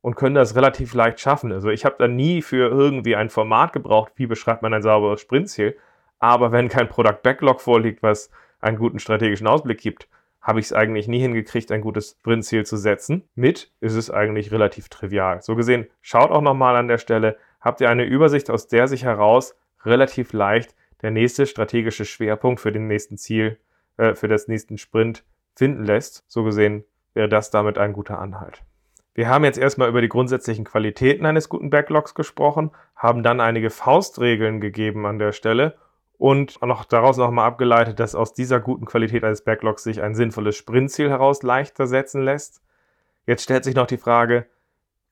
und 0.00 0.16
können 0.16 0.34
das 0.34 0.56
relativ 0.56 0.94
leicht 0.94 1.20
schaffen. 1.20 1.52
Also 1.52 1.68
ich 1.68 1.84
habe 1.84 1.94
da 1.96 2.08
nie 2.08 2.42
für 2.42 2.68
irgendwie 2.72 3.14
ein 3.14 3.30
Format 3.30 3.72
gebraucht, 3.72 4.10
wie 4.16 4.26
beschreibt 4.26 4.62
man 4.62 4.74
ein 4.74 4.82
sauberes 4.82 5.20
Sprintziel. 5.20 5.76
Aber 6.18 6.50
wenn 6.50 6.68
kein 6.68 6.88
Product 6.88 7.22
Backlog 7.22 7.60
vorliegt, 7.60 8.02
was 8.02 8.32
einen 8.60 8.78
guten 8.78 8.98
strategischen 8.98 9.46
Ausblick 9.46 9.78
gibt, 9.78 10.08
habe 10.46 10.60
ich 10.60 10.66
es 10.66 10.72
eigentlich 10.72 11.08
nie 11.08 11.18
hingekriegt, 11.18 11.72
ein 11.72 11.80
gutes 11.80 12.16
Sprintziel 12.20 12.64
zu 12.64 12.76
setzen. 12.76 13.28
Mit 13.34 13.72
ist 13.80 13.96
es 13.96 14.12
eigentlich 14.12 14.52
relativ 14.52 14.88
trivial. 14.88 15.42
So 15.42 15.56
gesehen, 15.56 15.88
schaut 16.02 16.30
auch 16.30 16.40
nochmal 16.40 16.76
an 16.76 16.86
der 16.86 16.98
Stelle, 16.98 17.36
habt 17.60 17.80
ihr 17.80 17.90
eine 17.90 18.04
Übersicht, 18.04 18.48
aus 18.48 18.68
der 18.68 18.86
sich 18.86 19.02
heraus 19.02 19.56
relativ 19.84 20.32
leicht 20.32 20.76
der 21.02 21.10
nächste 21.10 21.46
strategische 21.46 22.04
Schwerpunkt 22.04 22.60
für 22.60 22.70
den 22.70 22.86
nächsten 22.86 23.18
Ziel, 23.18 23.58
äh, 23.96 24.14
für 24.14 24.28
das 24.28 24.46
nächsten 24.46 24.78
Sprint 24.78 25.24
finden 25.56 25.84
lässt. 25.84 26.22
So 26.28 26.44
gesehen 26.44 26.84
wäre 27.12 27.28
das 27.28 27.50
damit 27.50 27.76
ein 27.76 27.92
guter 27.92 28.20
Anhalt. 28.20 28.62
Wir 29.14 29.28
haben 29.28 29.44
jetzt 29.44 29.58
erstmal 29.58 29.88
über 29.88 30.00
die 30.00 30.08
grundsätzlichen 30.08 30.64
Qualitäten 30.64 31.26
eines 31.26 31.48
guten 31.48 31.70
Backlogs 31.70 32.14
gesprochen, 32.14 32.70
haben 32.94 33.24
dann 33.24 33.40
einige 33.40 33.70
Faustregeln 33.70 34.60
gegeben 34.60 35.06
an 35.06 35.18
der 35.18 35.32
Stelle 35.32 35.76
und 36.18 36.60
noch 36.62 36.84
daraus 36.84 37.16
nochmal 37.16 37.46
abgeleitet, 37.46 38.00
dass 38.00 38.14
aus 38.14 38.32
dieser 38.32 38.60
guten 38.60 38.86
Qualität 38.86 39.24
eines 39.24 39.42
Backlogs 39.42 39.82
sich 39.82 40.02
ein 40.02 40.14
sinnvolles 40.14 40.56
Sprintziel 40.56 41.10
heraus 41.10 41.42
leichter 41.42 41.86
setzen 41.86 42.22
lässt. 42.22 42.62
Jetzt 43.26 43.42
stellt 43.42 43.64
sich 43.64 43.74
noch 43.74 43.86
die 43.86 43.98
Frage, 43.98 44.46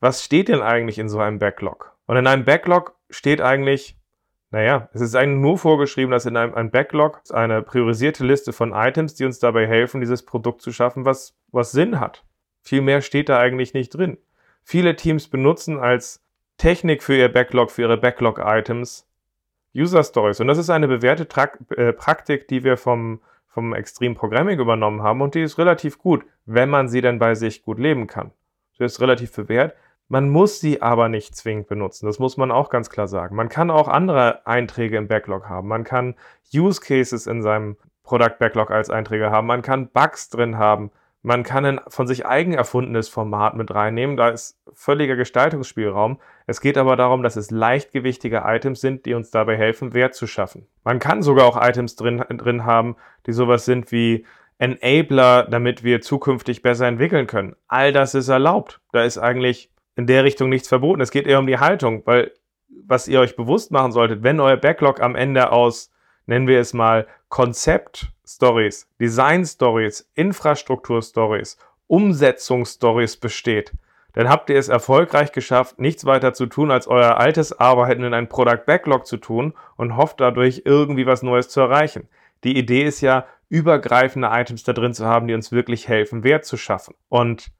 was 0.01 0.25
steht 0.25 0.49
denn 0.49 0.61
eigentlich 0.61 0.99
in 0.99 1.09
so 1.09 1.19
einem 1.19 1.39
Backlog? 1.39 1.95
Und 2.07 2.17
in 2.17 2.27
einem 2.27 2.45
Backlog 2.45 2.95
steht 3.11 3.41
eigentlich, 3.41 3.97
naja, 4.51 4.89
es 4.93 5.01
ist 5.01 5.15
eigentlich 5.15 5.41
nur 5.41 5.59
vorgeschrieben, 5.59 6.11
dass 6.13 6.27
in 6.27 6.37
einem, 6.37 6.55
einem 6.55 6.71
Backlog 6.71 7.23
eine 7.31 7.63
priorisierte 7.63 8.25
Liste 8.25 8.53
von 8.53 8.73
Items, 8.73 9.15
die 9.15 9.25
uns 9.25 9.39
dabei 9.39 9.67
helfen, 9.67 10.01
dieses 10.01 10.25
Produkt 10.25 10.63
zu 10.63 10.73
schaffen, 10.73 11.05
was, 11.05 11.37
was 11.51 11.73
Sinn 11.73 12.01
hat. 12.01 12.25
Viel 12.63 12.81
mehr 12.81 13.01
steht 13.01 13.29
da 13.29 13.39
eigentlich 13.39 13.75
nicht 13.75 13.91
drin. 13.91 14.19
Viele 14.63 14.97
Teams 14.97 15.29
benutzen 15.29 15.79
als 15.79 16.25
Technik 16.57 17.03
für 17.03 17.17
ihr 17.17 17.33
Backlog, 17.33 17.71
für 17.71 17.83
ihre 17.83 17.99
Backlog-Items 17.99 19.07
User 19.77 20.05
Stories. 20.05 20.41
Und 20.41 20.47
das 20.47 20.59
ist 20.59 20.71
eine 20.71 20.89
bewährte 20.89 21.29
Trak 21.29 21.59
äh, 21.77 21.93
Praktik, 21.93 22.49
die 22.49 22.65
wir 22.65 22.77
vom, 22.77 23.21
vom 23.47 23.75
Extreme 23.75 24.15
Programming 24.15 24.59
übernommen 24.59 25.03
haben 25.03 25.21
und 25.21 25.35
die 25.35 25.43
ist 25.43 25.59
relativ 25.59 25.99
gut, 25.99 26.25
wenn 26.47 26.71
man 26.71 26.89
sie 26.89 27.01
denn 27.01 27.19
bei 27.19 27.35
sich 27.35 27.63
gut 27.63 27.79
leben 27.79 28.07
kann. 28.07 28.31
Sie 28.77 28.85
ist 28.85 29.01
relativ 29.01 29.33
bewährt. 29.33 29.75
Man 30.09 30.29
muss 30.29 30.61
sie 30.61 30.83
aber 30.83 31.09
nicht 31.09 31.35
zwingend 31.35 31.67
benutzen. 31.69 32.07
Das 32.07 32.19
muss 32.19 32.37
man 32.37 32.51
auch 32.51 32.69
ganz 32.69 32.91
klar 32.91 33.09
sagen. 33.09 33.37
Man 33.37 33.49
kann 33.49 33.71
auch 33.71 33.89
andere 33.89 34.47
Einträge 34.47 34.99
im 34.99 35.09
Backlog 35.09 35.49
haben. 35.49 35.69
Man 35.69 35.85
kann 35.85 36.15
Use 36.55 36.81
Cases 36.81 37.27
in 37.27 37.43
seinem 37.43 37.77
Product 38.03 38.39
Backlog 38.39 38.71
als 38.71 38.91
Einträge 38.91 39.31
haben. 39.31 39.47
Man 39.47 39.63
kann 39.63 39.89
Bugs 39.89 40.29
drin 40.29 40.59
haben. 40.59 40.91
Man 41.27 41.43
kann 41.43 41.65
ein 41.65 41.81
von 41.89 42.07
sich 42.07 42.27
eigen 42.27 42.53
erfundenes 42.53 43.09
Format 43.09 43.57
mit 43.57 43.75
reinnehmen. 43.75 44.19
Da 44.19 44.29
ist 44.29 44.61
völliger 44.75 45.17
Gestaltungsspielraum. 45.17 46.21
Es 46.47 46.61
geht 46.61 46.77
aber 46.77 46.97
darum, 46.97 47.23
dass 47.23 47.37
es 47.37 47.51
leichtgewichtige 47.51 48.43
Items 48.45 48.83
sind, 48.83 49.07
die 49.07 49.15
uns 49.15 49.31
dabei 49.31 49.57
helfen, 49.57 49.95
Wert 49.95 50.15
zu 50.15 50.27
schaffen. 50.27 50.67
Man 50.85 50.99
kann 50.99 51.23
sogar 51.23 51.47
auch 51.47 51.57
Items 51.59 51.97
drin, 51.97 52.23
drin 52.29 52.67
haben, 52.67 52.97
die 53.27 53.33
sowas 53.33 53.65
sind 53.65 53.91
wie 53.91 54.27
Enabler, 54.59 55.45
damit 55.45 55.83
wir 55.83 56.03
zukünftig 56.03 56.61
besser 56.61 56.87
entwickeln 56.89 57.27
können. 57.27 57.57
All 57.69 57.95
das 57.95 58.15
ist 58.15 58.29
erlaubt. 58.29 58.83
Da 58.93 59.03
ist 59.03 59.17
eigentlich 59.17 59.71
in 59.97 60.07
der 60.07 60.25
Richtung 60.25 60.51
nichts 60.51 60.69
verboten. 60.69 61.01
Es 61.01 61.11
geht 61.11 61.27
eher 61.27 61.39
um 61.39 61.47
die 61.47 61.59
Haltung, 61.59 62.03
weil 62.05 62.33
was 62.69 63.09
ihr 63.09 63.21
euch 63.21 63.35
bewusst 63.35 63.71
machen 63.71 63.93
solltet, 63.93 64.23
wenn 64.23 64.41
euer 64.41 64.59
Backlog 64.59 65.01
am 65.01 65.17
Ende 65.17 65.53
aus, 65.53 65.91
nennen 66.27 66.47
wir 66.47 66.61
es 66.61 66.75
mal, 66.75 67.07
Konzept-Stories, 67.29 68.89
Design-Stories, 69.01 70.11
Infrastruktur-Stories, 70.15 71.59
Umsetzungsstories 71.87 73.17
besteht, 73.17 73.73
dann 74.15 74.29
habt 74.29 74.49
ihr 74.49 74.57
es 74.57 74.69
erfolgreich 74.69 75.33
geschafft, 75.33 75.81
nichts 75.81 76.05
weiter 76.05 76.33
zu 76.35 76.47
tun, 76.47 76.71
als 76.71 76.87
euer 76.87 77.19
altes 77.19 77.59
Arbeiten 77.59 78.05
in 78.05 78.15
ein 78.15 78.29
Product 78.29 78.65
Backlog 78.65 79.07
zu 79.07 79.17
tun 79.17 79.55
und 79.77 79.97
hofft 79.97 80.21
dadurch 80.21 80.63
irgendwie 80.65 81.07
was 81.07 81.23
Neues 81.23 81.49
zu 81.49 81.61
erreichen. 81.61 82.09
Die 82.45 82.57
Idee 82.57 82.85
ist 82.85 83.01
ja, 83.01 83.27
übergreifende 83.49 84.29
Items 84.33 84.65
da 84.65 84.73
drin 84.73 84.95
zu 84.95 85.05
haben, 85.05 85.29
die 85.29 85.35
uns 85.35 85.53
wirklich 85.53 85.89
helfen, 85.89 86.25
Wert 86.25 86.45
zu 86.45 86.57
schaffen. 86.57 86.95
Und 87.09 87.53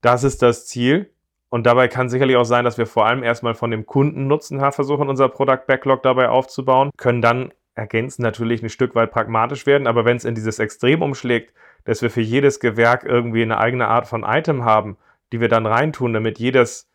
das 0.00 0.24
ist 0.24 0.42
das 0.42 0.66
Ziel. 0.66 1.12
Und 1.50 1.64
dabei 1.64 1.88
kann 1.88 2.08
sicherlich 2.08 2.36
auch 2.36 2.44
sein, 2.44 2.64
dass 2.64 2.78
wir 2.78 2.86
vor 2.86 3.06
allem 3.06 3.22
erstmal 3.22 3.54
von 3.54 3.70
dem 3.70 3.86
Kundennutzen 3.86 4.58
her 4.58 4.72
versuchen, 4.72 5.08
unser 5.08 5.28
Product 5.28 5.66
Backlog 5.66 6.02
dabei 6.02 6.28
aufzubauen, 6.28 6.90
können 6.96 7.22
dann 7.22 7.52
ergänzen 7.78 8.22
natürlich 8.22 8.62
ein 8.62 8.68
Stück 8.68 8.94
weit 8.94 9.10
pragmatisch 9.10 9.66
werden, 9.66 9.86
aber 9.86 10.04
wenn 10.04 10.16
es 10.16 10.24
in 10.24 10.34
dieses 10.34 10.58
Extrem 10.58 11.02
umschlägt, 11.02 11.54
dass 11.84 12.02
wir 12.02 12.10
für 12.10 12.20
jedes 12.20 12.60
Gewerk 12.60 13.04
irgendwie 13.04 13.42
eine 13.42 13.58
eigene 13.58 13.88
Art 13.88 14.06
von 14.06 14.24
Item 14.24 14.64
haben, 14.64 14.98
die 15.32 15.40
wir 15.40 15.48
dann 15.48 15.66
reintun, 15.66 16.12
damit 16.12 16.38
jedes 16.38 16.90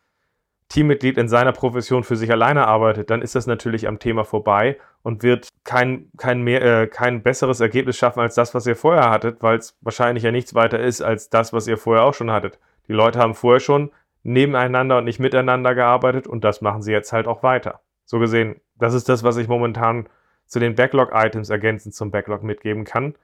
Teammitglied 0.68 1.18
in 1.18 1.28
seiner 1.28 1.52
Profession 1.52 2.04
für 2.04 2.16
sich 2.16 2.30
alleine 2.30 2.66
arbeitet, 2.66 3.10
dann 3.10 3.22
ist 3.22 3.34
das 3.34 3.46
natürlich 3.46 3.86
am 3.86 3.98
Thema 3.98 4.24
vorbei 4.24 4.78
und 5.02 5.22
wird 5.22 5.48
kein, 5.64 6.10
kein, 6.16 6.42
mehr, 6.42 6.62
äh, 6.62 6.86
kein 6.86 7.22
besseres 7.22 7.60
Ergebnis 7.60 7.96
schaffen 7.96 8.20
als 8.20 8.34
das, 8.34 8.54
was 8.54 8.66
ihr 8.66 8.76
vorher 8.76 9.10
hattet, 9.10 9.42
weil 9.42 9.58
es 9.58 9.76
wahrscheinlich 9.82 10.24
ja 10.24 10.32
nichts 10.32 10.54
weiter 10.54 10.80
ist 10.80 11.02
als 11.02 11.28
das, 11.28 11.52
was 11.52 11.66
ihr 11.66 11.76
vorher 11.76 12.04
auch 12.04 12.14
schon 12.14 12.30
hattet. 12.30 12.58
Die 12.88 12.92
Leute 12.92 13.18
haben 13.18 13.34
vorher 13.34 13.60
schon 13.60 13.90
nebeneinander 14.22 14.98
und 14.98 15.04
nicht 15.04 15.20
miteinander 15.20 15.74
gearbeitet 15.74 16.26
und 16.26 16.44
das 16.44 16.60
machen 16.60 16.82
sie 16.82 16.92
jetzt 16.92 17.12
halt 17.12 17.26
auch 17.26 17.42
weiter. 17.42 17.80
So 18.04 18.18
gesehen, 18.18 18.60
das 18.76 18.94
ist 18.94 19.08
das, 19.08 19.22
was 19.22 19.36
ich 19.36 19.48
momentan 19.48 20.08
zu 20.54 20.60
den 20.60 20.76
Backlog-Items 20.76 21.50
ergänzend 21.50 21.96
zum 21.96 22.12
Backlog 22.12 22.44
mitgeben 22.44 22.84
kann. 22.84 23.16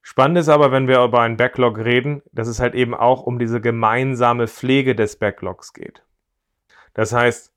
Spannend 0.00 0.38
ist 0.38 0.48
aber, 0.48 0.70
wenn 0.70 0.86
wir 0.86 1.02
über 1.02 1.22
einen 1.22 1.36
Backlog 1.36 1.78
reden, 1.78 2.22
dass 2.30 2.46
es 2.46 2.60
halt 2.60 2.76
eben 2.76 2.94
auch 2.94 3.24
um 3.24 3.40
diese 3.40 3.60
gemeinsame 3.60 4.46
Pflege 4.46 4.94
des 4.94 5.16
Backlogs 5.16 5.72
geht. 5.72 6.04
Das 6.94 7.12
heißt, 7.12 7.52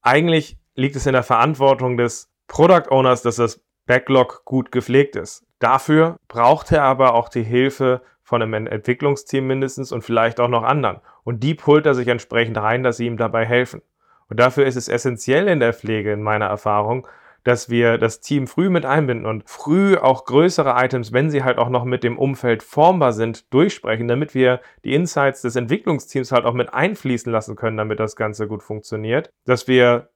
eigentlich 0.00 0.56
liegt 0.74 0.96
es 0.96 1.04
in 1.04 1.12
der 1.12 1.24
Verantwortung 1.24 1.98
des 1.98 2.32
Product 2.48 2.90
Owners, 2.90 3.20
dass 3.20 3.36
das 3.36 3.60
Backlog 3.84 4.46
gut 4.46 4.72
gepflegt 4.72 5.14
ist. 5.14 5.44
Dafür 5.58 6.16
braucht 6.26 6.72
er 6.72 6.84
aber 6.84 7.12
auch 7.12 7.28
die 7.28 7.42
Hilfe 7.42 8.00
von 8.22 8.40
einem 8.40 8.66
Entwicklungsteam 8.66 9.46
mindestens 9.46 9.92
und 9.92 10.04
vielleicht 10.04 10.40
auch 10.40 10.48
noch 10.48 10.62
anderen. 10.62 11.00
und 11.22 11.42
die 11.42 11.54
pullt 11.54 11.84
er 11.84 11.94
sich 11.94 12.08
entsprechend 12.08 12.56
rein, 12.56 12.82
dass 12.82 12.96
sie 12.96 13.06
ihm 13.06 13.18
dabei 13.18 13.44
helfen. 13.44 13.82
Und 14.30 14.40
dafür 14.40 14.64
ist 14.64 14.76
es 14.76 14.88
essentiell 14.88 15.48
in 15.48 15.60
der 15.60 15.74
Pflege, 15.74 16.12
in 16.12 16.22
meiner 16.22 16.46
Erfahrung, 16.46 17.06
dass 17.46 17.70
wir 17.70 17.96
das 17.96 18.18
Team 18.18 18.48
früh 18.48 18.70
mit 18.70 18.84
einbinden 18.84 19.24
und 19.24 19.48
früh 19.48 19.96
auch 19.96 20.24
größere 20.24 20.74
Items, 20.84 21.12
wenn 21.12 21.30
sie 21.30 21.44
halt 21.44 21.58
auch 21.58 21.68
noch 21.68 21.84
mit 21.84 22.02
dem 22.02 22.18
Umfeld 22.18 22.64
formbar 22.64 23.12
sind, 23.12 23.52
durchsprechen, 23.54 24.08
damit 24.08 24.34
wir 24.34 24.60
die 24.84 24.94
Insights 24.94 25.42
des 25.42 25.54
Entwicklungsteams 25.54 26.32
halt 26.32 26.44
auch 26.44 26.54
mit 26.54 26.74
einfließen 26.74 27.30
lassen 27.30 27.54
können, 27.54 27.76
damit 27.76 28.00
das 28.00 28.16
Ganze 28.16 28.48
gut 28.48 28.64
funktioniert. 28.64 29.30
Dass 29.44 29.68
wir 29.68 30.08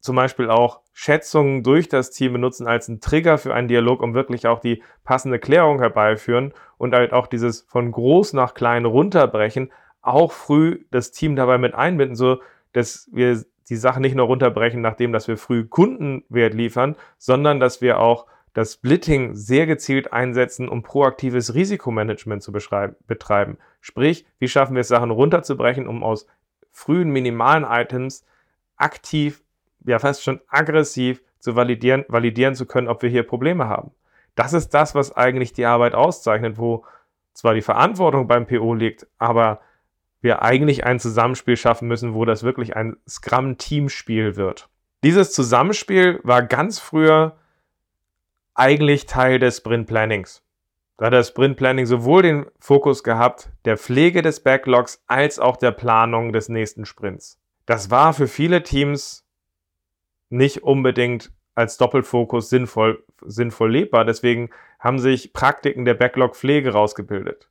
zum 0.00 0.16
Beispiel 0.16 0.50
auch 0.50 0.82
Schätzungen 0.92 1.62
durch 1.62 1.88
das 1.88 2.10
Team 2.10 2.34
benutzen 2.34 2.66
als 2.66 2.90
einen 2.90 3.00
Trigger 3.00 3.38
für 3.38 3.54
einen 3.54 3.68
Dialog, 3.68 4.02
um 4.02 4.12
wirklich 4.12 4.46
auch 4.46 4.60
die 4.60 4.82
passende 5.04 5.38
Klärung 5.38 5.78
herbeiführen 5.78 6.52
und 6.76 6.94
halt 6.94 7.14
auch 7.14 7.28
dieses 7.28 7.62
von 7.62 7.90
groß 7.90 8.34
nach 8.34 8.52
klein 8.52 8.84
runterbrechen, 8.84 9.72
auch 10.02 10.32
früh 10.32 10.84
das 10.90 11.12
Team 11.12 11.34
dabei 11.34 11.56
mit 11.56 11.74
einbinden, 11.74 12.14
so 12.14 12.42
dass 12.74 13.08
wir 13.10 13.42
die 13.68 13.76
Sache 13.76 14.00
nicht 14.00 14.14
nur 14.14 14.26
runterbrechen, 14.26 14.80
nachdem 14.80 15.12
dass 15.12 15.28
wir 15.28 15.36
früh 15.36 15.64
Kundenwert 15.64 16.54
liefern, 16.54 16.96
sondern 17.18 17.60
dass 17.60 17.80
wir 17.80 18.00
auch 18.00 18.26
das 18.54 18.74
Splitting 18.74 19.34
sehr 19.34 19.66
gezielt 19.66 20.12
einsetzen, 20.12 20.68
um 20.68 20.82
proaktives 20.82 21.54
Risikomanagement 21.54 22.42
zu 22.42 22.50
betreiben. 22.52 23.58
Sprich, 23.80 24.26
wie 24.38 24.48
schaffen 24.48 24.74
wir 24.74 24.80
es, 24.80 24.88
Sachen 24.88 25.10
runterzubrechen, 25.10 25.86
um 25.86 26.02
aus 26.02 26.26
frühen 26.72 27.10
minimalen 27.10 27.64
Items 27.64 28.24
aktiv, 28.76 29.42
ja 29.84 29.98
fast 29.98 30.24
schon 30.24 30.40
aggressiv 30.48 31.22
zu 31.38 31.56
validieren, 31.56 32.04
validieren 32.08 32.54
zu 32.54 32.66
können, 32.66 32.88
ob 32.88 33.02
wir 33.02 33.10
hier 33.10 33.22
Probleme 33.22 33.68
haben. 33.68 33.92
Das 34.34 34.52
ist 34.52 34.70
das, 34.70 34.94
was 34.94 35.16
eigentlich 35.16 35.52
die 35.52 35.66
Arbeit 35.66 35.94
auszeichnet, 35.94 36.58
wo 36.58 36.84
zwar 37.32 37.54
die 37.54 37.62
Verantwortung 37.62 38.26
beim 38.26 38.46
PO 38.46 38.74
liegt, 38.74 39.06
aber 39.18 39.60
wir 40.20 40.42
eigentlich 40.42 40.84
ein 40.84 40.98
Zusammenspiel 40.98 41.56
schaffen 41.56 41.88
müssen, 41.88 42.14
wo 42.14 42.24
das 42.24 42.42
wirklich 42.42 42.76
ein 42.76 42.96
Scrum-Teamspiel 43.08 44.36
wird. 44.36 44.68
Dieses 45.04 45.32
Zusammenspiel 45.32 46.20
war 46.24 46.42
ganz 46.42 46.78
früher 46.80 47.36
eigentlich 48.54 49.06
Teil 49.06 49.38
des 49.38 49.58
Sprint 49.58 49.86
Plannings. 49.86 50.42
Da 50.96 51.06
hat 51.06 51.12
das 51.12 51.28
Sprint 51.28 51.56
Planning 51.56 51.86
sowohl 51.86 52.22
den 52.22 52.46
Fokus 52.58 53.04
gehabt 53.04 53.50
der 53.64 53.78
Pflege 53.78 54.20
des 54.20 54.40
Backlogs 54.40 55.00
als 55.06 55.38
auch 55.38 55.56
der 55.56 55.70
Planung 55.70 56.32
des 56.32 56.48
nächsten 56.48 56.84
Sprints. 56.84 57.38
Das 57.66 57.90
war 57.92 58.12
für 58.12 58.26
viele 58.26 58.64
Teams 58.64 59.24
nicht 60.28 60.64
unbedingt 60.64 61.30
als 61.54 61.76
Doppelfokus 61.76 62.50
sinnvoll, 62.50 63.04
sinnvoll 63.24 63.70
lebbar. 63.70 64.04
Deswegen 64.04 64.50
haben 64.80 64.98
sich 64.98 65.32
Praktiken 65.32 65.84
der 65.84 65.94
Backlog-Pflege 65.94 66.72
rausgebildet. 66.72 67.48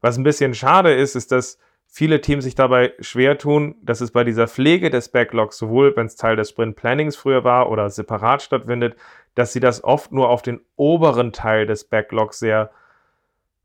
Was 0.00 0.16
ein 0.16 0.24
bisschen 0.24 0.54
schade 0.54 0.94
ist, 0.94 1.16
ist, 1.16 1.32
dass 1.32 1.58
viele 1.96 2.20
Teams 2.20 2.44
sich 2.44 2.54
dabei 2.54 2.92
schwer 3.00 3.38
tun, 3.38 3.76
dass 3.80 4.02
es 4.02 4.10
bei 4.10 4.22
dieser 4.22 4.48
Pflege 4.48 4.90
des 4.90 5.08
Backlogs, 5.08 5.56
sowohl 5.56 5.96
wenn 5.96 6.04
es 6.04 6.16
Teil 6.16 6.36
des 6.36 6.50
Sprint 6.50 6.76
Plannings 6.76 7.16
früher 7.16 7.42
war 7.42 7.70
oder 7.70 7.88
separat 7.88 8.42
stattfindet, 8.42 8.96
dass 9.34 9.54
sie 9.54 9.60
das 9.60 9.82
oft 9.82 10.12
nur 10.12 10.28
auf 10.28 10.42
den 10.42 10.60
oberen 10.76 11.32
Teil 11.32 11.64
des 11.64 11.84
Backlogs 11.84 12.38
sehr 12.38 12.70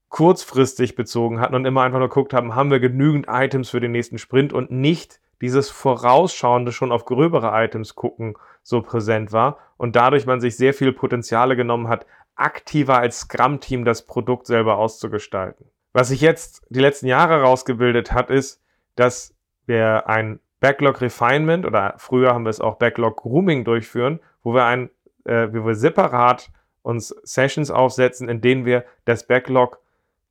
kurzfristig 0.07 0.95
bezogen 0.95 1.41
hatten 1.41 1.55
und 1.55 1.65
immer 1.65 1.81
einfach 1.81 1.99
nur 1.99 2.07
geguckt 2.07 2.33
haben, 2.33 2.55
haben 2.55 2.71
wir 2.71 2.79
genügend 2.79 3.25
Items 3.27 3.69
für 3.69 3.81
den 3.81 3.91
nächsten 3.91 4.17
Sprint 4.17 4.53
und 4.53 4.71
nicht 4.71 5.19
dieses 5.41 5.69
vorausschauende 5.69 6.71
schon 6.71 6.93
auf 6.93 7.03
gröbere 7.03 7.51
Items 7.53 7.95
gucken 7.95 8.37
so 8.63 8.81
präsent 8.81 9.33
war 9.33 9.57
und 9.75 9.97
dadurch 9.97 10.25
man 10.25 10.39
sich 10.39 10.55
sehr 10.55 10.73
viel 10.73 10.93
Potenziale 10.93 11.57
genommen 11.57 11.89
hat, 11.89 12.05
aktiver 12.35 12.97
als 12.97 13.19
Scrum-Team 13.19 13.83
das 13.83 14.05
Produkt 14.05 14.47
selber 14.47 14.77
auszugestalten. 14.77 15.65
Was 15.93 16.09
sich 16.09 16.21
jetzt 16.21 16.65
die 16.69 16.79
letzten 16.79 17.07
Jahre 17.07 17.41
rausgebildet 17.41 18.13
hat, 18.13 18.29
ist, 18.29 18.61
dass 18.95 19.35
wir 19.65 20.07
ein 20.07 20.39
Backlog 20.59 21.01
Refinement 21.01 21.65
oder 21.65 21.95
früher 21.97 22.33
haben 22.33 22.45
wir 22.45 22.49
es 22.49 22.61
auch 22.61 22.75
Backlog 22.75 23.17
Grooming 23.17 23.65
durchführen, 23.65 24.19
wo 24.43 24.53
wir 24.53 24.65
ein, 24.65 24.89
äh, 25.25 25.47
wo 25.51 25.65
wir 25.65 25.75
separat 25.75 26.51
uns 26.83 27.09
Sessions 27.23 27.71
aufsetzen, 27.71 28.29
in 28.29 28.41
denen 28.41 28.65
wir 28.65 28.85
das 29.05 29.27
Backlog 29.27 29.79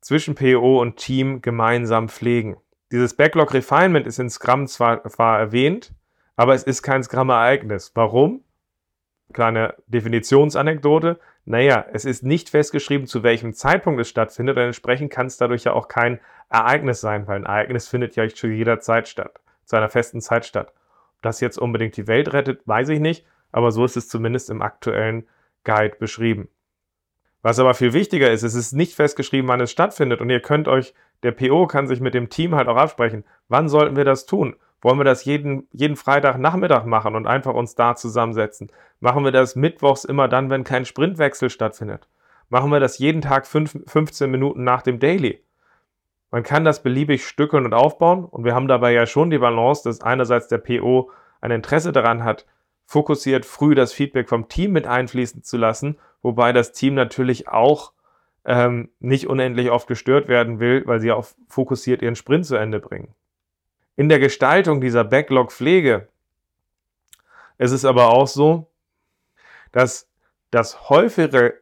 zwischen 0.01 0.35
PO 0.35 0.81
und 0.81 0.97
Team 0.97 1.43
gemeinsam 1.43 2.09
pflegen. 2.09 2.57
Dieses 2.91 3.15
Backlog 3.15 3.53
Refinement 3.55 4.07
ist 4.07 4.19
in 4.19 4.31
Scrum 4.31 4.67
zwar, 4.67 5.05
zwar 5.09 5.39
erwähnt, 5.39 5.93
aber 6.37 6.55
es 6.55 6.63
ist 6.63 6.83
kein 6.83 7.03
Scrum-Ereignis. 7.03 7.93
Warum? 7.95 8.43
Kleine 9.33 9.75
Definitionsanekdote. 9.87 11.21
Naja, 11.45 11.85
es 11.93 12.05
ist 12.05 12.23
nicht 12.23 12.51
festgeschrieben, 12.51 13.07
zu 13.07 13.23
welchem 13.23 13.55
Zeitpunkt 13.55 14.01
es 14.01 14.09
stattfindet 14.09 14.57
und 14.57 14.65
entsprechend 14.65 15.13
kann 15.13 15.27
es 15.27 15.37
dadurch 15.37 15.65
ja 15.65 15.73
auch 15.73 15.89
kein 15.89 16.21
Ereignis 16.49 17.01
sein, 17.01 17.27
weil 17.27 17.37
ein 17.37 17.47
Ereignis 17.47 17.89
findet 17.89 18.17
ja 18.17 18.29
zu 18.29 18.49
jeder 18.49 18.81
Zeit 18.81 19.09
statt, 19.09 19.41
zu 19.65 19.77
einer 19.77 19.89
festen 19.89 20.21
Zeit 20.21 20.45
statt. 20.45 20.73
Ob 21.17 21.23
das 21.23 21.41
jetzt 21.41 21.59
unbedingt 21.59 21.97
die 21.97 22.07
Welt 22.07 22.33
rettet, 22.33 22.61
weiß 22.67 22.89
ich 22.91 23.01
nicht, 23.01 23.25
aber 23.53 23.73
so 23.73 23.85
ist 23.85 23.97
es 23.97 24.09
zumindest 24.09 24.51
im 24.51 24.63
aktuellen 24.63 25.27
Guide 25.65 25.97
beschrieben. 25.99 26.49
Was 27.43 27.59
aber 27.59 27.75
viel 27.75 27.93
wichtiger 27.93 28.31
ist, 28.31 28.43
es 28.43 28.55
ist 28.55 28.73
nicht 28.73 28.95
festgeschrieben, 28.95 29.49
wann 29.49 29.61
es 29.61 29.71
stattfindet 29.71 30.21
und 30.21 30.29
ihr 30.29 30.41
könnt 30.41 30.69
euch, 30.69 30.95
der 31.23 31.33
PO 31.33 31.67
kann 31.67 31.87
sich 31.87 32.01
mit 32.01 32.15
dem 32.15 32.29
Team 32.29 32.55
halt 32.55 32.69
auch 32.69 32.77
absprechen, 32.77 33.25
wann 33.49 33.69
sollten 33.69 33.97
wir 33.97 34.05
das 34.05 34.27
tun? 34.27 34.57
Wollen 34.83 34.99
wir 34.99 35.05
das 35.05 35.25
jeden, 35.25 35.69
jeden 35.73 35.97
Freitagnachmittag 35.97 36.85
machen 36.85 37.15
und 37.15 37.27
einfach 37.27 37.55
uns 37.55 37.75
da 37.75 37.97
zusammensetzen? 37.97 38.73
Machen 38.99 39.25
wir 39.25 39.33
das 39.33 39.57
mittwochs 39.57 40.05
immer 40.05 40.29
dann, 40.29 40.49
wenn 40.49 40.65
kein 40.65 40.87
Sprintwechsel 40.87 41.51
stattfindet? 41.51 42.09
Machen 42.49 42.71
wir 42.71 42.81
das 42.81 42.99
jeden 42.99 43.21
Tag 43.21 43.47
fünf, 43.47 43.79
15 43.87 44.31
Minuten 44.31 44.65
nach 44.65 44.83
dem 44.83 44.99
Daily? 44.99 45.45
Man 46.31 46.43
kann 46.43 46.65
das 46.65 46.83
beliebig 46.83 47.27
stückeln 47.27 47.65
und 47.65 47.75
aufbauen 47.75 48.25
und 48.25 48.45
wir 48.45 48.55
haben 48.55 48.69
dabei 48.69 48.93
ja 48.93 49.07
schon 49.07 49.31
die 49.31 49.39
Balance, 49.39 49.83
dass 49.85 50.01
einerseits 50.01 50.49
der 50.49 50.59
PO 50.59 51.11
ein 51.41 51.51
Interesse 51.51 51.93
daran 51.93 52.25
hat, 52.25 52.47
fokussiert 52.87 53.45
früh 53.45 53.75
das 53.75 53.93
Feedback 53.93 54.29
vom 54.29 54.49
Team 54.49 54.73
mit 54.73 54.87
einfließen 54.87 55.43
zu 55.43 55.57
lassen, 55.57 55.99
wobei 56.23 56.53
das 56.53 56.73
Team 56.73 56.95
natürlich 56.95 57.49
auch 57.49 57.93
ähm, 58.45 58.91
nicht 59.01 59.29
unendlich 59.29 59.71
oft 59.71 59.87
gestört 59.87 60.29
werden 60.29 60.61
will, 60.61 60.83
weil 60.87 61.01
sie 61.01 61.13
auch 61.13 61.27
fokussiert 61.49 62.03
ihren 62.03 62.17
Sprint 62.17 62.47
zu 62.47 62.57
Ende 62.57 62.81
bringen. 62.81 63.15
In 64.01 64.09
der 64.09 64.19
Gestaltung 64.19 64.81
dieser 64.81 65.05
Backlog-Pflege 65.05 66.09
ist 67.59 67.73
es 67.73 67.85
aber 67.85 68.09
auch 68.09 68.27
so, 68.27 68.71
dass 69.73 70.09
das 70.51 70.89
häufigere, 70.89 71.53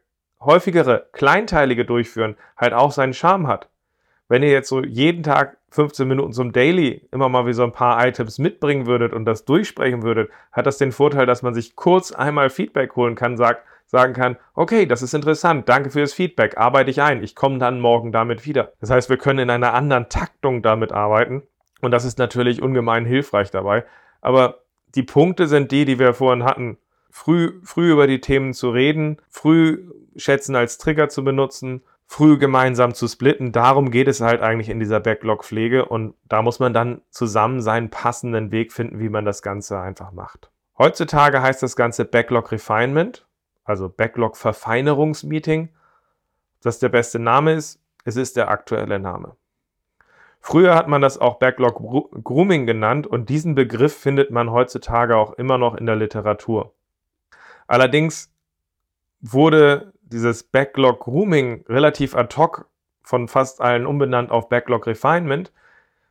häufigere 0.40 1.09
kleinteilige 1.11 1.85
Durchführen 1.85 2.37
halt 2.57 2.74
auch 2.74 2.92
seinen 2.92 3.12
Charme 3.12 3.48
hat. 3.48 3.68
Wenn 4.29 4.44
ihr 4.44 4.53
jetzt 4.53 4.68
so 4.68 4.85
jeden 4.85 5.24
Tag 5.24 5.57
15 5.70 6.07
Minuten 6.07 6.33
zum 6.33 6.53
Daily 6.53 7.09
immer 7.11 7.29
mal 7.29 7.44
wie 7.46 7.53
so 7.55 7.64
ein 7.64 7.72
paar 7.72 8.07
Items 8.07 8.38
mitbringen 8.38 8.87
würdet 8.87 9.12
und 9.14 9.24
das 9.24 9.44
durchsprechen 9.44 10.05
würdet, 10.05 10.31
hat 10.53 10.66
das 10.66 10.79
den 10.79 10.92
Vorteil, 10.92 11.27
dass 11.27 11.42
man 11.42 11.55
sich 11.55 11.74
kurz 11.74 12.12
einmal 12.12 12.51
Feedback 12.51 12.94
holen 12.94 13.16
kann, 13.16 13.37
sagt, 13.37 13.64
sagen 13.87 14.12
kann, 14.12 14.37
okay, 14.55 14.87
das 14.87 15.03
ist 15.03 15.12
interessant, 15.12 15.68
danke 15.68 15.90
für 15.90 16.03
das 16.03 16.14
Feedback, 16.14 16.57
arbeite 16.57 16.92
ich 16.92 17.03
ein, 17.03 17.20
ich 17.24 17.35
komme 17.35 17.59
dann 17.59 17.81
morgen 17.81 18.12
damit 18.12 18.46
wieder. 18.46 18.74
Das 18.81 18.90
heißt, 18.90 19.11
wir 19.11 19.18
können 19.18 19.40
in 19.40 19.51
einer 19.51 19.74
anderen 19.74 20.09
Taktung 20.09 20.62
damit 20.62 20.92
arbeiten 20.92 21.42
und 21.80 21.90
das 21.90 22.04
ist 22.04 22.18
natürlich 22.18 22.62
ungemein 22.62 23.04
hilfreich 23.04 23.50
dabei. 23.50 23.84
Aber 24.20 24.62
die 24.94 25.02
Punkte 25.02 25.46
sind 25.46 25.70
die, 25.70 25.84
die 25.84 25.98
wir 25.98 26.14
vorhin 26.14 26.44
hatten. 26.44 26.78
Früh, 27.10 27.60
früh 27.64 27.92
über 27.92 28.06
die 28.06 28.20
Themen 28.20 28.52
zu 28.52 28.70
reden, 28.70 29.18
früh 29.28 29.84
schätzen 30.16 30.56
als 30.56 30.78
Trigger 30.78 31.08
zu 31.08 31.24
benutzen, 31.24 31.82
früh 32.06 32.38
gemeinsam 32.38 32.94
zu 32.94 33.06
splitten. 33.06 33.52
Darum 33.52 33.90
geht 33.90 34.08
es 34.08 34.20
halt 34.20 34.40
eigentlich 34.40 34.68
in 34.68 34.80
dieser 34.80 35.00
Backlog-Pflege 35.00 35.86
und 35.86 36.14
da 36.28 36.42
muss 36.42 36.58
man 36.58 36.72
dann 36.72 37.02
zusammen 37.10 37.60
seinen 37.60 37.90
passenden 37.90 38.50
Weg 38.50 38.72
finden, 38.72 38.98
wie 38.98 39.08
man 39.08 39.24
das 39.24 39.42
Ganze 39.42 39.78
einfach 39.80 40.12
macht. 40.12 40.50
Heutzutage 40.76 41.42
heißt 41.42 41.62
das 41.62 41.76
Ganze 41.76 42.04
Backlog 42.04 42.52
Refinement, 42.52 43.26
also 43.64 43.88
Backlog 43.88 44.36
Verfeinerungsmeeting. 44.36 45.70
Das 46.62 46.78
der 46.78 46.88
beste 46.88 47.18
Name 47.18 47.54
ist, 47.54 47.80
es 48.04 48.16
ist 48.16 48.36
der 48.36 48.48
aktuelle 48.48 48.98
Name. 48.98 49.36
Früher 50.50 50.74
hat 50.74 50.88
man 50.88 51.02
das 51.02 51.18
auch 51.18 51.34
Backlog 51.34 51.76
Grooming 52.24 52.64
genannt 52.64 53.06
und 53.06 53.28
diesen 53.28 53.54
Begriff 53.54 53.94
findet 53.94 54.30
man 54.30 54.50
heutzutage 54.50 55.14
auch 55.14 55.34
immer 55.34 55.58
noch 55.58 55.74
in 55.74 55.84
der 55.84 55.94
Literatur. 55.94 56.72
Allerdings 57.66 58.32
wurde 59.20 59.92
dieses 60.00 60.44
Backlog 60.44 61.00
Grooming 61.00 61.66
relativ 61.68 62.16
ad 62.16 62.34
hoc 62.34 62.66
von 63.02 63.28
fast 63.28 63.61
allen 63.61 63.84
umbenannt 63.84 64.30
auf 64.30 64.48
Backlog 64.48 64.87
Refinement, 64.87 65.52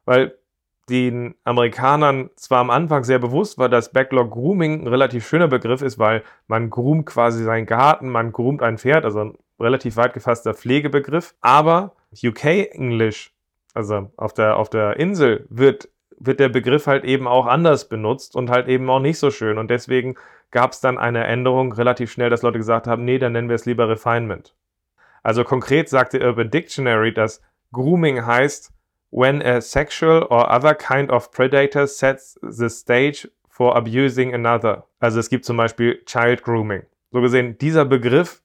weil 0.06 0.38
den 0.88 1.34
Amerikanern 1.44 2.30
zwar 2.36 2.60
am 2.60 2.70
Anfang 2.70 3.06
sehr 3.06 3.18
bewusst 3.18 3.58
war, 3.58 3.70
dass 3.70 3.92
Backlog 3.92 4.30
Grooming 4.30 4.84
ein 4.84 4.88
relativ 4.88 5.28
schöner 5.28 5.48
Begriff 5.48 5.82
ist, 5.82 5.98
weil 5.98 6.22
man 6.46 6.70
groomt 6.70 7.08
quasi 7.08 7.44
seinen 7.44 7.66
Garten, 7.66 8.10
man 8.10 8.34
groomt 8.34 8.62
ein 8.62 8.78
Pferd, 8.78 9.04
also 9.04 9.20
ein 9.20 9.38
relativ 9.60 9.96
weit 9.96 10.14
gefasster 10.14 10.54
Pflegebegriff, 10.54 11.34
aber 11.42 11.96
UK 12.24 12.46
English 12.72 13.34
also 13.78 14.12
auf 14.18 14.34
der, 14.34 14.58
auf 14.58 14.70
der 14.70 14.98
Insel, 14.98 15.46
wird, 15.50 15.88
wird 16.18 16.40
der 16.40 16.50
Begriff 16.50 16.88
halt 16.88 17.06
eben 17.06 17.28
auch 17.28 17.46
anders 17.46 17.88
benutzt 17.88 18.36
und 18.36 18.50
halt 18.50 18.68
eben 18.68 18.90
auch 18.90 19.00
nicht 19.00 19.20
so 19.20 19.30
schön. 19.32 19.58
Und 19.58 19.70
deswegen 19.70 20.16
gab 20.52 20.72
es 20.72 20.82
dann 20.82 20.98
eine 20.98 21.26
Änderung 21.26 21.72
relativ 21.72 22.12
schnell, 22.12 22.32
dass 22.32 22.42
Leute 22.42 22.58
gesagt 22.58 22.88
haben, 22.88 23.06
nee, 23.06 23.20
dann 23.20 23.34
nennen 23.34 23.50
wir 23.50 23.56
es 23.56 23.66
lieber 23.66 23.88
Refinement. 23.88 24.56
Also 25.22 25.44
konkret 25.44 25.90
sagte 25.90 26.20
Urban 26.20 26.50
Dictionary, 26.50 27.14
dass 27.14 27.42
Grooming 27.72 28.26
heißt 28.26 28.74
when 29.12 29.42
a 29.42 29.62
sexual 29.62 30.24
or 30.24 30.50
other 30.52 30.74
kind 30.74 31.12
of 31.12 31.32
predator 31.32 31.86
sets 31.86 32.40
the 32.42 32.70
stage 32.70 33.30
for 33.48 33.76
abusing 33.76 34.34
another. 34.34 34.88
Also 35.00 35.20
es 35.20 35.30
gibt 35.30 35.46
zum 35.46 35.58
Beispiel 35.58 36.04
Child 36.06 36.44
Grooming. 36.44 36.84
So 37.12 37.22
gesehen, 37.22 37.58
dieser 37.58 37.86
Begriff 37.86 38.42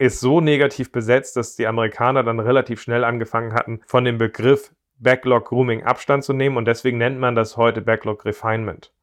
ist 0.00 0.20
so 0.20 0.40
negativ 0.40 0.92
besetzt, 0.92 1.36
dass 1.36 1.56
die 1.56 1.66
Amerikaner 1.66 2.22
dann 2.22 2.40
relativ 2.40 2.80
schnell 2.80 3.04
angefangen 3.04 3.52
hatten, 3.52 3.82
von 3.86 4.02
dem 4.02 4.16
Begriff 4.16 4.72
Backlog 4.98 5.48
Grooming 5.48 5.82
Abstand 5.82 6.24
zu 6.24 6.32
nehmen 6.32 6.56
und 6.56 6.64
deswegen 6.64 6.96
nennt 6.96 7.18
man 7.18 7.34
das 7.34 7.58
heute 7.58 7.82
Backlog 7.82 8.24
Refinement. 8.24 8.94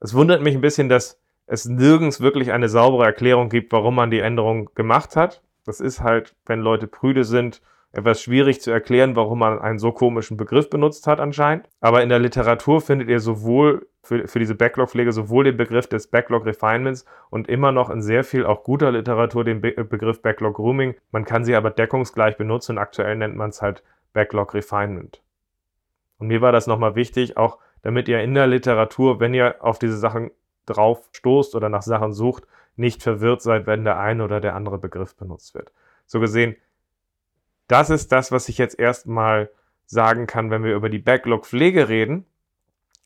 Es 0.00 0.12
wundert 0.12 0.42
mich 0.42 0.56
ein 0.56 0.60
bisschen, 0.60 0.88
dass 0.88 1.20
es 1.46 1.66
nirgends 1.66 2.20
wirklich 2.20 2.50
eine 2.50 2.68
saubere 2.68 3.04
Erklärung 3.04 3.50
gibt, 3.50 3.70
warum 3.70 3.94
man 3.94 4.10
die 4.10 4.18
Änderung 4.18 4.70
gemacht 4.74 5.14
hat. 5.14 5.42
Das 5.64 5.78
ist 5.78 6.00
halt, 6.00 6.34
wenn 6.44 6.58
Leute 6.58 6.88
prüde 6.88 7.22
sind, 7.22 7.62
etwas 7.92 8.22
schwierig 8.22 8.60
zu 8.60 8.70
erklären, 8.70 9.16
warum 9.16 9.40
man 9.40 9.58
einen 9.58 9.78
so 9.78 9.92
komischen 9.92 10.36
Begriff 10.36 10.70
benutzt 10.70 11.06
hat 11.06 11.20
anscheinend. 11.20 11.68
Aber 11.80 12.02
in 12.02 12.08
der 12.08 12.18
Literatur 12.20 12.80
findet 12.80 13.08
ihr 13.08 13.20
sowohl 13.20 13.88
für, 14.02 14.28
für 14.28 14.38
diese 14.38 14.54
Backlog-Pflege 14.54 15.12
sowohl 15.12 15.44
den 15.44 15.56
Begriff 15.56 15.86
des 15.86 16.06
Backlog-Refinements 16.06 17.04
und 17.30 17.48
immer 17.48 17.72
noch 17.72 17.90
in 17.90 18.02
sehr 18.02 18.24
viel 18.24 18.46
auch 18.46 18.62
guter 18.62 18.92
Literatur 18.92 19.44
den 19.44 19.60
Be 19.60 19.72
Begriff 19.84 20.22
Backlog-Grooming. 20.22 20.94
Man 21.10 21.24
kann 21.24 21.44
sie 21.44 21.54
aber 21.54 21.70
deckungsgleich 21.70 22.36
benutzen 22.36 22.72
und 22.72 22.78
aktuell 22.78 23.16
nennt 23.16 23.36
man 23.36 23.50
es 23.50 23.60
halt 23.60 23.82
Backlog-Refinement. 24.12 25.20
Und 26.18 26.28
mir 26.28 26.40
war 26.40 26.52
das 26.52 26.66
nochmal 26.66 26.94
wichtig, 26.94 27.36
auch 27.36 27.58
damit 27.82 28.08
ihr 28.08 28.20
in 28.20 28.34
der 28.34 28.46
Literatur, 28.46 29.20
wenn 29.20 29.34
ihr 29.34 29.56
auf 29.60 29.78
diese 29.78 29.96
Sachen 29.96 30.30
drauf 30.66 31.08
stoßt 31.12 31.54
oder 31.54 31.68
nach 31.68 31.82
Sachen 31.82 32.12
sucht, 32.12 32.46
nicht 32.76 33.02
verwirrt 33.02 33.42
seid, 33.42 33.66
wenn 33.66 33.84
der 33.84 33.98
eine 33.98 34.24
oder 34.24 34.40
der 34.40 34.54
andere 34.54 34.78
Begriff 34.78 35.16
benutzt 35.16 35.54
wird. 35.54 35.72
So 36.06 36.20
gesehen, 36.20 36.56
das 37.70 37.90
ist 37.90 38.10
das, 38.12 38.32
was 38.32 38.48
ich 38.48 38.58
jetzt 38.58 38.78
erstmal 38.78 39.50
sagen 39.86 40.26
kann, 40.26 40.50
wenn 40.50 40.64
wir 40.64 40.74
über 40.74 40.88
die 40.88 40.98
Backlog-Pflege 40.98 41.88
reden. 41.88 42.24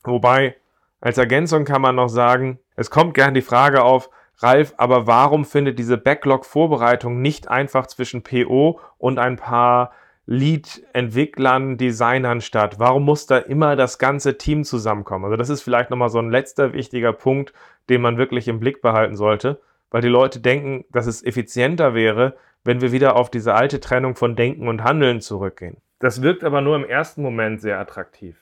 Wobei, 0.05 0.57
als 1.01 1.19
Ergänzung 1.19 1.65
kann 1.65 1.83
man 1.83 1.95
noch 1.95 2.09
sagen, 2.09 2.59
es 2.77 2.91
kommt 2.91 3.15
gern 3.15 3.35
die 3.35 3.43
Frage 3.43 3.83
auf, 3.83 4.11
Ralf, 4.39 4.75
aber 4.77 5.07
warum 5.07 5.45
findet 5.45 5.79
diese 5.79 5.97
Backlog-Vorbereitung 5.97 7.21
nicht 7.21 7.49
einfach 7.49 7.87
zwischen 7.87 8.23
PO 8.23 8.81
und 8.99 9.19
ein 9.19 9.37
paar 9.37 9.93
Lead-Entwicklern, 10.27 11.77
Designern 11.77 12.41
statt? 12.41 12.77
Warum 12.79 13.05
muss 13.05 13.27
da 13.27 13.39
immer 13.39 13.77
das 13.77 13.99
ganze 13.99 14.39
Team 14.39 14.65
zusammenkommen? 14.65 15.27
Also 15.27 15.37
das 15.37 15.51
ist 15.51 15.63
vielleicht 15.63 15.91
nochmal 15.91 16.09
so 16.09 16.19
ein 16.19 16.31
letzter 16.31 16.73
wichtiger 16.73 17.13
Punkt, 17.13 17.53
den 17.89 18.01
man 18.01 18.17
wirklich 18.17 18.49
im 18.49 18.61
Blick 18.61 18.83
behalten 18.83 19.17
sollte, 19.17 19.61
weil 19.91 20.03
die 20.03 20.09
Leute 20.09 20.41
denken, 20.41 20.85
dass 20.91 21.07
es 21.07 21.25
effizienter 21.25 21.95
wäre, 21.95 22.35
wenn 22.65 22.81
wir 22.81 22.93
wieder 22.93 23.17
auf 23.17 23.31
diese 23.31 23.55
alte 23.55 23.79
Trennung 23.79 24.17
von 24.17 24.37
Denken 24.37 24.69
und 24.69 24.83
Handeln 24.83 25.21
zurückgehen. 25.21 25.77
Das 25.99 26.23
wirkt 26.23 26.45
aber 26.45 26.61
nur 26.61 26.77
im 26.77 26.85
ersten 26.85 27.23
Moment 27.23 27.61
sehr 27.61 27.79
attraktiv. 27.79 28.37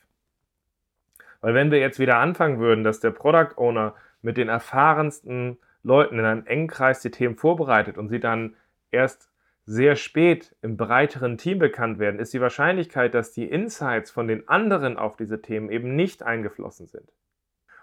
Weil 1.40 1.54
wenn 1.54 1.70
wir 1.70 1.80
jetzt 1.80 1.98
wieder 1.98 2.18
anfangen 2.18 2.60
würden, 2.60 2.84
dass 2.84 3.00
der 3.00 3.10
Product 3.10 3.56
Owner 3.56 3.94
mit 4.22 4.36
den 4.36 4.48
erfahrensten 4.48 5.58
Leuten 5.82 6.18
in 6.18 6.24
einem 6.24 6.46
engen 6.46 6.68
Kreis 6.68 7.00
die 7.00 7.10
Themen 7.10 7.36
vorbereitet 7.36 7.98
und 7.98 8.08
sie 8.08 8.20
dann 8.20 8.54
erst 8.92 9.28
sehr 9.64 9.96
spät 9.96 10.54
im 10.62 10.76
breiteren 10.76 11.38
Team 11.38 11.58
bekannt 11.58 11.98
werden, 11.98 12.20
ist 12.20 12.32
die 12.32 12.40
Wahrscheinlichkeit, 12.40 13.14
dass 13.14 13.32
die 13.32 13.48
Insights 13.48 14.10
von 14.10 14.28
den 14.28 14.48
anderen 14.48 14.96
auf 14.96 15.16
diese 15.16 15.40
Themen 15.40 15.70
eben 15.70 15.94
nicht 15.94 16.22
eingeflossen 16.22 16.86
sind. 16.86 17.12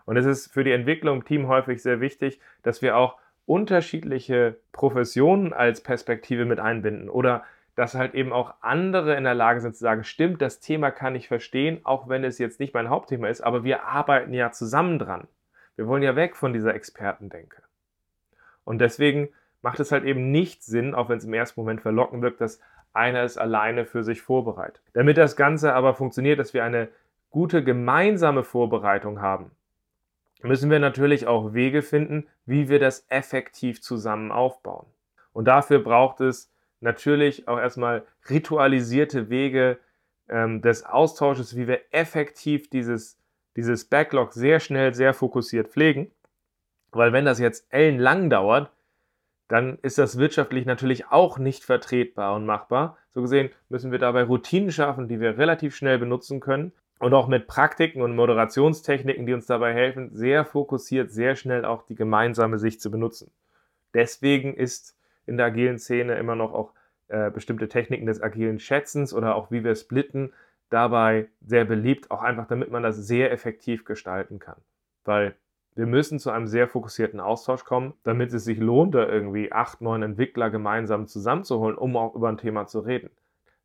Und 0.05 0.17
es 0.17 0.25
ist 0.25 0.51
für 0.51 0.63
die 0.63 0.71
Entwicklung 0.71 1.19
im 1.19 1.25
Team 1.25 1.47
häufig 1.47 1.81
sehr 1.81 2.01
wichtig, 2.01 2.39
dass 2.63 2.81
wir 2.81 2.97
auch 2.97 3.17
unterschiedliche 3.49 4.57
Professionen 4.71 5.53
als 5.53 5.81
Perspektive 5.81 6.45
mit 6.45 6.59
einbinden 6.59 7.09
oder 7.09 7.43
dass 7.73 7.95
halt 7.95 8.13
eben 8.13 8.31
auch 8.31 8.53
andere 8.61 9.15
in 9.15 9.23
der 9.23 9.33
Lage 9.33 9.59
sind 9.59 9.75
zu 9.75 9.79
sagen, 9.79 10.03
stimmt, 10.03 10.39
das 10.39 10.59
Thema 10.59 10.91
kann 10.91 11.15
ich 11.15 11.27
verstehen, 11.27 11.79
auch 11.83 12.07
wenn 12.07 12.23
es 12.23 12.37
jetzt 12.37 12.59
nicht 12.59 12.75
mein 12.75 12.89
Hauptthema 12.89 13.27
ist, 13.27 13.41
aber 13.41 13.63
wir 13.63 13.85
arbeiten 13.85 14.35
ja 14.35 14.51
zusammen 14.51 14.99
dran. 14.99 15.27
Wir 15.75 15.87
wollen 15.87 16.03
ja 16.03 16.15
weg 16.15 16.35
von 16.35 16.53
dieser 16.53 16.75
Expertendenke. 16.75 17.63
Und 18.65 18.81
deswegen 18.81 19.29
macht 19.63 19.79
es 19.79 19.91
halt 19.91 20.03
eben 20.03 20.29
nicht 20.29 20.61
Sinn, 20.61 20.93
auch 20.93 21.09
wenn 21.09 21.17
es 21.17 21.25
im 21.25 21.33
ersten 21.33 21.59
Moment 21.59 21.81
verlockend 21.81 22.21
wirkt, 22.21 22.41
dass 22.41 22.61
einer 22.93 23.23
es 23.23 23.35
alleine 23.39 23.85
für 23.85 24.03
sich 24.03 24.21
vorbereitet. 24.21 24.83
Damit 24.93 25.17
das 25.17 25.35
Ganze 25.35 25.73
aber 25.73 25.95
funktioniert, 25.95 26.37
dass 26.37 26.53
wir 26.53 26.63
eine 26.63 26.89
gute 27.31 27.63
gemeinsame 27.63 28.43
Vorbereitung 28.43 29.21
haben, 29.21 29.49
müssen 30.47 30.71
wir 30.71 30.79
natürlich 30.79 31.27
auch 31.27 31.53
Wege 31.53 31.81
finden, 31.81 32.27
wie 32.45 32.69
wir 32.69 32.79
das 32.79 33.05
effektiv 33.09 33.81
zusammen 33.81 34.31
aufbauen. 34.31 34.85
Und 35.33 35.45
dafür 35.45 35.79
braucht 35.79 36.21
es 36.21 36.51
natürlich 36.79 37.47
auch 37.47 37.59
erstmal 37.59 38.05
ritualisierte 38.29 39.29
Wege 39.29 39.79
ähm, 40.29 40.61
des 40.61 40.85
Austausches, 40.85 41.55
wie 41.55 41.67
wir 41.67 41.81
effektiv 41.91 42.69
dieses, 42.69 43.17
dieses 43.55 43.85
Backlog 43.85 44.33
sehr 44.33 44.59
schnell, 44.59 44.93
sehr 44.93 45.13
fokussiert 45.13 45.67
pflegen. 45.67 46.11
Weil 46.91 47.13
wenn 47.13 47.25
das 47.25 47.39
jetzt 47.39 47.67
ellenlang 47.69 48.29
dauert, 48.29 48.71
dann 49.47 49.79
ist 49.81 49.97
das 49.97 50.17
wirtschaftlich 50.17 50.65
natürlich 50.65 51.07
auch 51.07 51.37
nicht 51.37 51.63
vertretbar 51.63 52.35
und 52.35 52.45
machbar. 52.45 52.97
So 53.09 53.21
gesehen 53.21 53.49
müssen 53.67 53.91
wir 53.91 53.99
dabei 53.99 54.23
Routinen 54.23 54.71
schaffen, 54.71 55.07
die 55.07 55.19
wir 55.19 55.37
relativ 55.37 55.75
schnell 55.75 55.97
benutzen 55.99 56.39
können 56.39 56.71
und 56.99 57.13
auch 57.13 57.27
mit 57.27 57.47
Praktiken 57.47 58.01
und 58.01 58.15
Moderationstechniken, 58.15 59.25
die 59.25 59.33
uns 59.33 59.45
dabei 59.45 59.73
helfen, 59.73 60.09
sehr 60.13 60.45
fokussiert, 60.45 61.11
sehr 61.11 61.35
schnell 61.35 61.65
auch 61.65 61.83
die 61.83 61.95
gemeinsame 61.95 62.59
Sicht 62.59 62.81
zu 62.81 62.91
benutzen. 62.91 63.31
Deswegen 63.93 64.53
ist 64.53 64.95
in 65.25 65.37
der 65.37 65.47
agilen 65.47 65.79
Szene 65.79 66.15
immer 66.15 66.35
noch 66.35 66.53
auch 66.53 66.73
äh, 67.07 67.31
bestimmte 67.31 67.69
Techniken 67.69 68.05
des 68.05 68.21
agilen 68.21 68.59
Schätzens 68.59 69.13
oder 69.13 69.35
auch 69.35 69.49
wie 69.49 69.63
wir 69.63 69.75
splitten 69.75 70.33
dabei 70.69 71.29
sehr 71.41 71.65
beliebt, 71.65 72.11
auch 72.11 72.21
einfach 72.21 72.47
damit 72.47 72.69
man 72.69 72.83
das 72.83 72.97
sehr 72.97 73.31
effektiv 73.31 73.85
gestalten 73.85 74.39
kann. 74.39 74.57
Weil 75.05 75.35
wir 75.75 75.85
müssen 75.85 76.19
zu 76.19 76.29
einem 76.29 76.47
sehr 76.47 76.67
fokussierten 76.67 77.19
Austausch 77.19 77.63
kommen, 77.63 77.93
damit 78.03 78.33
es 78.33 78.43
sich 78.43 78.59
lohnt, 78.59 78.93
da 78.93 79.07
irgendwie 79.07 79.51
acht, 79.51 79.81
neun 79.81 80.03
Entwickler 80.03 80.49
gemeinsam 80.49 81.07
zusammenzuholen, 81.07 81.77
um 81.77 81.95
auch 81.95 82.15
über 82.15 82.27
ein 82.27 82.37
Thema 82.37 82.67
zu 82.67 82.81
reden. 82.81 83.09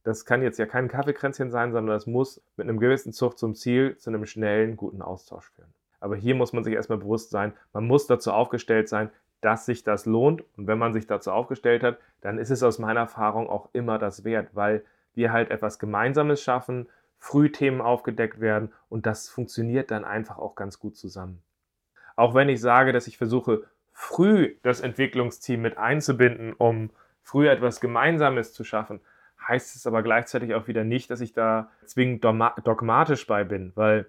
Das 0.05 0.25
kann 0.25 0.43
jetzt 0.43 0.59
ja 0.59 0.67
kein 0.67 0.89
Kaffeekränzchen 0.89 1.51
sein, 1.51 1.73
sondern 1.73 1.97
das 1.97 2.07
muss 2.07 2.43
mit 2.57 2.69
einem 2.69 2.79
gewissen 2.79 3.13
Zug 3.13 3.39
zum 3.39 3.55
Ziel, 3.55 3.97
zu 3.97 4.11
einem 4.11 4.27
schnellen, 4.27 4.77
guten 4.77 5.03
Austausch 5.03 5.51
führen. 5.51 5.73
Aber 5.99 6.15
hier 6.15 6.35
muss 6.35 6.53
man 6.53 6.63
sich 6.63 6.75
erstmal 6.75 6.99
bewusst 6.99 7.31
sein, 7.31 7.55
man 7.73 7.87
muss 7.87 8.07
dazu 8.07 8.31
aufgestellt 8.33 8.89
sein, 8.89 9.11
dass 9.41 9.67
sich 9.67 9.85
das 9.85 10.07
lohnt. 10.07 10.45
Und 10.57 10.67
wenn 10.67 10.79
man 10.79 10.93
sich 10.93 11.07
dazu 11.07 11.31
aufgestellt 11.33 11.83
hat, 11.83 11.99
dann 12.21 12.39
ist 12.39 12.51
es 12.51 12.63
aus 12.63 12.79
meiner 12.79 13.01
Erfahrung 13.01 13.49
auch 13.49 13.69
immer 13.73 13.99
das 13.99 14.25
wert, 14.25 14.49
weil 14.53 14.85
wir 15.15 15.33
halt 15.33 15.51
etwas 15.51 15.79
Gemeinsames 15.79 16.43
schaffen, 16.43 16.89
Frühthemen 17.19 17.81
aufgedeckt 17.81 18.41
werden 18.41 18.73
und 18.91 19.07
das 19.07 19.29
funktioniert 19.31 19.91
dann 19.91 20.05
einfach 20.05 20.39
auch 20.39 20.55
ganz 20.55 20.79
gut 20.79 20.97
zusammen. 20.97 21.43
Auch 22.17 22.35
wenn 22.35 22.49
ich 22.49 22.61
sage, 22.61 22.93
dass 22.93 23.07
ich 23.07 23.17
versuche, 23.17 23.65
früh 23.93 24.57
das 24.63 24.81
Entwicklungsteam 24.81 25.63
mit 25.63 25.79
einzubinden, 25.79 26.53
um 26.53 26.91
früh 27.23 27.49
etwas 27.49 27.81
Gemeinsames 27.81 28.53
zu 28.53 28.65
schaffen, 28.65 29.01
heißt 29.47 29.77
es 29.77 29.87
aber 29.87 30.03
gleichzeitig 30.03 30.55
auch 30.55 30.69
wieder 30.69 30.85
nicht, 30.85 31.11
dass 31.11 31.21
ich 31.21 31.33
da 31.33 31.71
zwingend 31.85 32.25
dogmatisch 32.25 33.27
bei 33.27 33.45
bin, 33.45 33.73
weil 33.75 34.07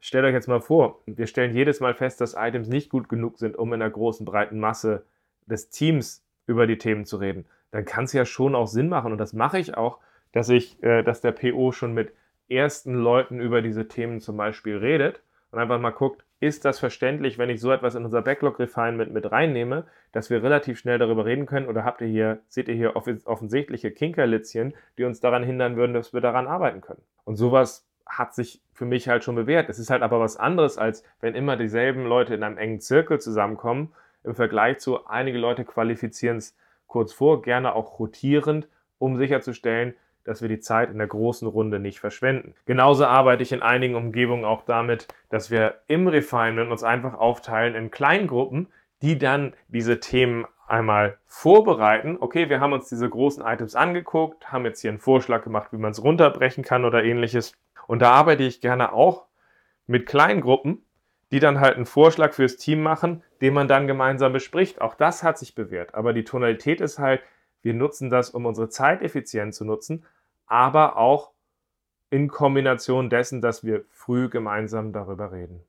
stellt 0.00 0.24
euch 0.24 0.34
jetzt 0.34 0.48
mal 0.48 0.60
vor, 0.60 1.02
wir 1.06 1.26
stellen 1.26 1.54
jedes 1.54 1.80
Mal 1.80 1.94
fest, 1.94 2.20
dass 2.20 2.34
Items 2.36 2.68
nicht 2.68 2.90
gut 2.90 3.08
genug 3.08 3.38
sind, 3.38 3.56
um 3.56 3.72
in 3.72 3.82
einer 3.82 3.90
großen, 3.90 4.24
breiten 4.24 4.60
Masse 4.60 5.04
des 5.46 5.70
Teams 5.70 6.24
über 6.46 6.66
die 6.66 6.78
Themen 6.78 7.04
zu 7.04 7.16
reden. 7.16 7.46
Dann 7.70 7.84
kann 7.84 8.04
es 8.04 8.12
ja 8.12 8.24
schon 8.24 8.54
auch 8.54 8.68
Sinn 8.68 8.88
machen 8.88 9.12
und 9.12 9.18
das 9.18 9.32
mache 9.32 9.58
ich 9.58 9.76
auch, 9.76 9.98
dass 10.32 10.48
ich, 10.48 10.82
äh, 10.82 11.02
dass 11.02 11.20
der 11.20 11.32
PO 11.32 11.72
schon 11.72 11.94
mit 11.94 12.12
ersten 12.48 12.94
Leuten 12.94 13.40
über 13.40 13.62
diese 13.62 13.88
Themen 13.88 14.20
zum 14.20 14.36
Beispiel 14.36 14.76
redet 14.76 15.22
und 15.50 15.58
einfach 15.58 15.80
mal 15.80 15.90
guckt, 15.90 16.25
ist 16.38 16.64
das 16.64 16.78
verständlich, 16.78 17.38
wenn 17.38 17.48
ich 17.48 17.60
so 17.60 17.72
etwas 17.72 17.94
in 17.94 18.04
unser 18.04 18.22
Backlog-Refinement 18.22 19.12
mit 19.12 19.30
reinnehme, 19.30 19.86
dass 20.12 20.28
wir 20.28 20.42
relativ 20.42 20.78
schnell 20.78 20.98
darüber 20.98 21.24
reden 21.24 21.46
können? 21.46 21.66
Oder 21.66 21.84
habt 21.84 22.02
ihr 22.02 22.08
hier, 22.08 22.40
seht 22.48 22.68
ihr 22.68 22.74
hier 22.74 22.94
offensichtliche 22.94 23.90
Kinkerlitzchen, 23.90 24.74
die 24.98 25.04
uns 25.04 25.20
daran 25.20 25.42
hindern 25.42 25.76
würden, 25.76 25.94
dass 25.94 26.12
wir 26.12 26.20
daran 26.20 26.46
arbeiten 26.46 26.82
können? 26.82 27.02
Und 27.24 27.36
sowas 27.36 27.86
hat 28.04 28.34
sich 28.34 28.60
für 28.72 28.84
mich 28.84 29.08
halt 29.08 29.24
schon 29.24 29.34
bewährt. 29.34 29.68
Es 29.68 29.78
ist 29.78 29.90
halt 29.90 30.02
aber 30.02 30.20
was 30.20 30.36
anderes, 30.36 30.78
als 30.78 31.02
wenn 31.20 31.34
immer 31.34 31.56
dieselben 31.56 32.04
Leute 32.04 32.34
in 32.34 32.42
einem 32.42 32.58
engen 32.58 32.80
Zirkel 32.80 33.18
zusammenkommen, 33.18 33.92
im 34.22 34.34
Vergleich 34.34 34.78
zu 34.78 35.06
einige 35.06 35.38
Leute 35.38 35.64
qualifizieren 35.64 36.36
es 36.36 36.56
kurz 36.86 37.12
vor, 37.12 37.42
gerne 37.42 37.74
auch 37.74 37.98
rotierend, 37.98 38.68
um 38.98 39.16
sicherzustellen, 39.16 39.94
dass 40.26 40.42
wir 40.42 40.48
die 40.48 40.60
Zeit 40.60 40.90
in 40.90 40.98
der 40.98 41.06
großen 41.06 41.46
Runde 41.46 41.78
nicht 41.78 42.00
verschwenden. 42.00 42.54
Genauso 42.66 43.06
arbeite 43.06 43.42
ich 43.42 43.52
in 43.52 43.62
einigen 43.62 43.94
Umgebungen 43.94 44.44
auch 44.44 44.64
damit, 44.64 45.08
dass 45.30 45.50
wir 45.50 45.76
im 45.86 46.08
Refinement 46.08 46.70
uns 46.70 46.82
einfach 46.82 47.14
aufteilen 47.14 47.74
in 47.74 47.90
Kleingruppen, 47.90 48.68
die 49.02 49.18
dann 49.18 49.54
diese 49.68 50.00
Themen 50.00 50.46
einmal 50.66 51.18
vorbereiten. 51.26 52.16
Okay, 52.18 52.48
wir 52.48 52.60
haben 52.60 52.72
uns 52.72 52.88
diese 52.88 53.08
großen 53.08 53.44
Items 53.44 53.74
angeguckt, 53.74 54.52
haben 54.52 54.64
jetzt 54.64 54.80
hier 54.80 54.90
einen 54.90 54.98
Vorschlag 54.98 55.44
gemacht, 55.44 55.72
wie 55.72 55.78
man 55.78 55.92
es 55.92 56.02
runterbrechen 56.02 56.64
kann 56.64 56.84
oder 56.84 57.04
ähnliches. 57.04 57.52
Und 57.86 58.02
da 58.02 58.10
arbeite 58.12 58.42
ich 58.42 58.60
gerne 58.60 58.92
auch 58.92 59.26
mit 59.86 60.06
Kleingruppen, 60.06 60.82
die 61.30 61.40
dann 61.40 61.60
halt 61.60 61.76
einen 61.76 61.86
Vorschlag 61.86 62.32
fürs 62.32 62.56
Team 62.56 62.82
machen, 62.82 63.22
den 63.40 63.54
man 63.54 63.68
dann 63.68 63.86
gemeinsam 63.86 64.32
bespricht. 64.32 64.80
Auch 64.80 64.94
das 64.94 65.22
hat 65.22 65.38
sich 65.38 65.54
bewährt. 65.54 65.94
Aber 65.94 66.12
die 66.12 66.24
Tonalität 66.24 66.80
ist 66.80 66.98
halt, 66.98 67.20
wir 67.62 67.74
nutzen 67.74 68.10
das, 68.10 68.30
um 68.30 68.46
unsere 68.46 68.68
Zeit 68.68 69.02
effizient 69.02 69.54
zu 69.54 69.64
nutzen, 69.64 70.04
aber 70.46 70.96
auch 70.96 71.32
in 72.10 72.28
Kombination 72.28 73.10
dessen, 73.10 73.40
dass 73.40 73.64
wir 73.64 73.84
früh 73.90 74.28
gemeinsam 74.28 74.92
darüber 74.92 75.32
reden. 75.32 75.64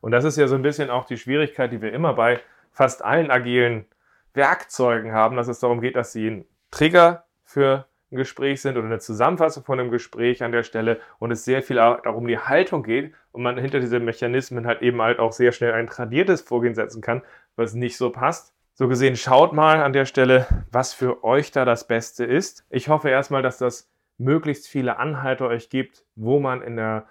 Und 0.00 0.12
das 0.12 0.24
ist 0.24 0.36
ja 0.36 0.46
so 0.48 0.54
ein 0.54 0.62
bisschen 0.62 0.90
auch 0.90 1.04
die 1.04 1.16
Schwierigkeit, 1.16 1.72
die 1.72 1.82
wir 1.82 1.92
immer 1.92 2.14
bei 2.14 2.40
fast 2.72 3.04
allen 3.04 3.30
agilen 3.30 3.86
Werkzeugen 4.34 5.12
haben, 5.12 5.36
dass 5.36 5.48
es 5.48 5.60
darum 5.60 5.80
geht, 5.80 5.96
dass 5.96 6.12
sie 6.12 6.28
ein 6.28 6.44
Trigger 6.70 7.24
für 7.44 7.86
ein 8.12 8.16
Gespräch 8.16 8.60
sind 8.60 8.76
oder 8.76 8.86
eine 8.86 8.98
Zusammenfassung 8.98 9.64
von 9.64 9.80
einem 9.80 9.90
Gespräch 9.90 10.42
an 10.42 10.52
der 10.52 10.62
Stelle 10.62 11.00
und 11.18 11.30
es 11.30 11.44
sehr 11.44 11.62
viel 11.62 11.76
darum 11.76 12.26
die 12.26 12.38
Haltung 12.38 12.82
geht 12.82 13.14
und 13.32 13.42
man 13.42 13.58
hinter 13.58 13.80
diese 13.80 13.98
Mechanismen 13.98 14.66
halt 14.66 14.82
eben 14.82 15.00
halt 15.02 15.18
auch 15.18 15.32
sehr 15.32 15.52
schnell 15.52 15.72
ein 15.72 15.86
tradiertes 15.86 16.42
Vorgehen 16.42 16.74
setzen 16.74 17.00
kann, 17.00 17.22
was 17.56 17.74
nicht 17.74 17.96
so 17.96 18.10
passt. 18.10 18.54
So 18.78 18.88
gesehen, 18.88 19.16
schaut 19.16 19.54
mal 19.54 19.82
an 19.82 19.94
der 19.94 20.04
Stelle, 20.04 20.46
was 20.70 20.92
für 20.92 21.24
euch 21.24 21.50
da 21.50 21.64
das 21.64 21.86
Beste 21.86 22.26
ist. 22.26 22.66
Ich 22.68 22.90
hoffe 22.90 23.08
erstmal, 23.08 23.40
dass 23.40 23.56
das 23.56 23.90
möglichst 24.18 24.68
viele 24.68 24.98
Anhalte 24.98 25.46
euch 25.46 25.70
gibt, 25.70 26.04
wo 26.14 26.40
man 26.40 26.60
in 26.60 26.76
der 26.76 27.06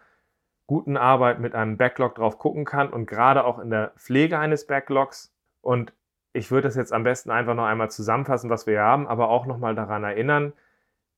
guten 0.68 0.96
Arbeit 0.96 1.40
mit 1.40 1.56
einem 1.56 1.76
Backlog 1.76 2.14
drauf 2.14 2.38
gucken 2.38 2.66
kann 2.66 2.94
und 2.94 3.08
gerade 3.08 3.44
auch 3.44 3.58
in 3.58 3.72
der 3.72 3.94
Pflege 3.98 4.38
eines 4.38 4.68
Backlogs. 4.68 5.34
Und 5.62 5.92
ich 6.34 6.52
würde 6.52 6.68
das 6.68 6.76
jetzt 6.76 6.94
am 6.94 7.04
besten 7.04 7.32
einfach 7.32 7.56
noch 7.56 7.66
einmal 7.66 7.90
zusammenfassen, 7.90 8.52
was 8.52 8.68
wir 8.68 8.82
haben, 8.82 9.08
aber 9.08 9.30
auch 9.30 9.48
nochmal 9.48 9.74
daran 9.74 10.04
erinnern, 10.04 10.54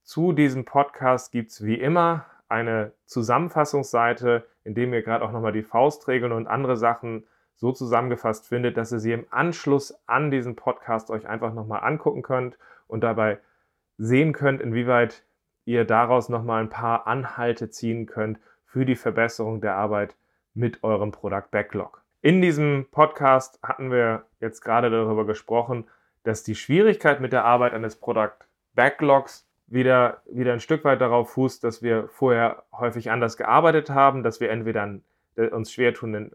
zu 0.04 0.32
diesem 0.32 0.64
Podcast 0.64 1.34
gibt 1.34 1.52
es 1.52 1.66
wie 1.66 1.76
immer 1.76 2.26
eine 2.48 2.94
Zusammenfassungsseite, 3.06 4.48
in 4.64 4.76
dem 4.76 4.94
ihr 4.94 5.02
gerade 5.02 5.26
auch 5.26 5.34
nochmal 5.34 5.52
die 5.52 5.64
Faustregeln 5.64 6.32
und 6.32 6.48
andere 6.48 6.78
Sachen 6.78 7.28
so 7.58 7.72
zusammengefasst 7.72 8.48
findet, 8.48 8.78
dass 8.78 8.92
ihr 8.92 9.00
sie 9.00 9.12
im 9.12 9.26
Anschluss 9.30 9.98
an 10.06 10.32
diesen 10.32 10.56
Podcast 10.56 11.10
euch 11.10 11.28
einfach 11.28 11.54
nochmal 11.54 11.84
angucken 11.84 12.22
könnt 12.22 12.58
und 12.88 13.02
dabei 13.02 13.40
sehen 13.98 14.32
könnt, 14.32 14.62
inwieweit 14.62 15.24
ihr 15.66 15.84
daraus 15.84 16.30
nochmal 16.30 16.62
ein 16.62 16.70
paar 16.70 17.08
Anhalte 17.08 17.70
ziehen 17.70 18.06
könnt 18.06 18.40
für 18.66 18.86
die 18.86 18.96
Verbesserung 18.96 19.60
der 19.60 19.76
Arbeit 19.76 20.16
mit 20.54 20.84
eurem 20.84 21.12
Product 21.12 21.50
Backlog. 21.52 22.04
In 22.22 22.42
diesem 22.42 22.88
Podcast 22.92 23.60
hatten 23.64 23.92
wir 23.92 24.26
jetzt 24.40 24.62
gerade 24.62 24.90
darüber 24.90 25.26
gesprochen, 25.26 25.86
dass 26.24 26.44
die 26.44 26.56
Schwierigkeit 26.56 27.22
mit 27.22 27.34
der 27.34 27.46
Arbeit 27.46 27.74
eines 27.74 27.96
Product 27.96 28.38
Backlogs 28.76 29.48
wieder, 29.68 30.22
wieder 30.30 30.54
ein 30.54 30.60
Stück 30.60 30.84
weit 30.84 31.02
darauf 31.02 31.32
fußt, 31.32 31.64
dass 31.64 31.82
wir 31.82 32.08
vorher 32.08 32.64
häufig 32.72 33.12
anders 33.12 33.38
gearbeitet 33.38 33.90
haben, 33.90 34.24
dass 34.24 34.40
wir 34.40 34.50
entweder 34.50 35.00
uns 35.52 35.72
schwer 35.72 35.94
tun, 35.94 36.32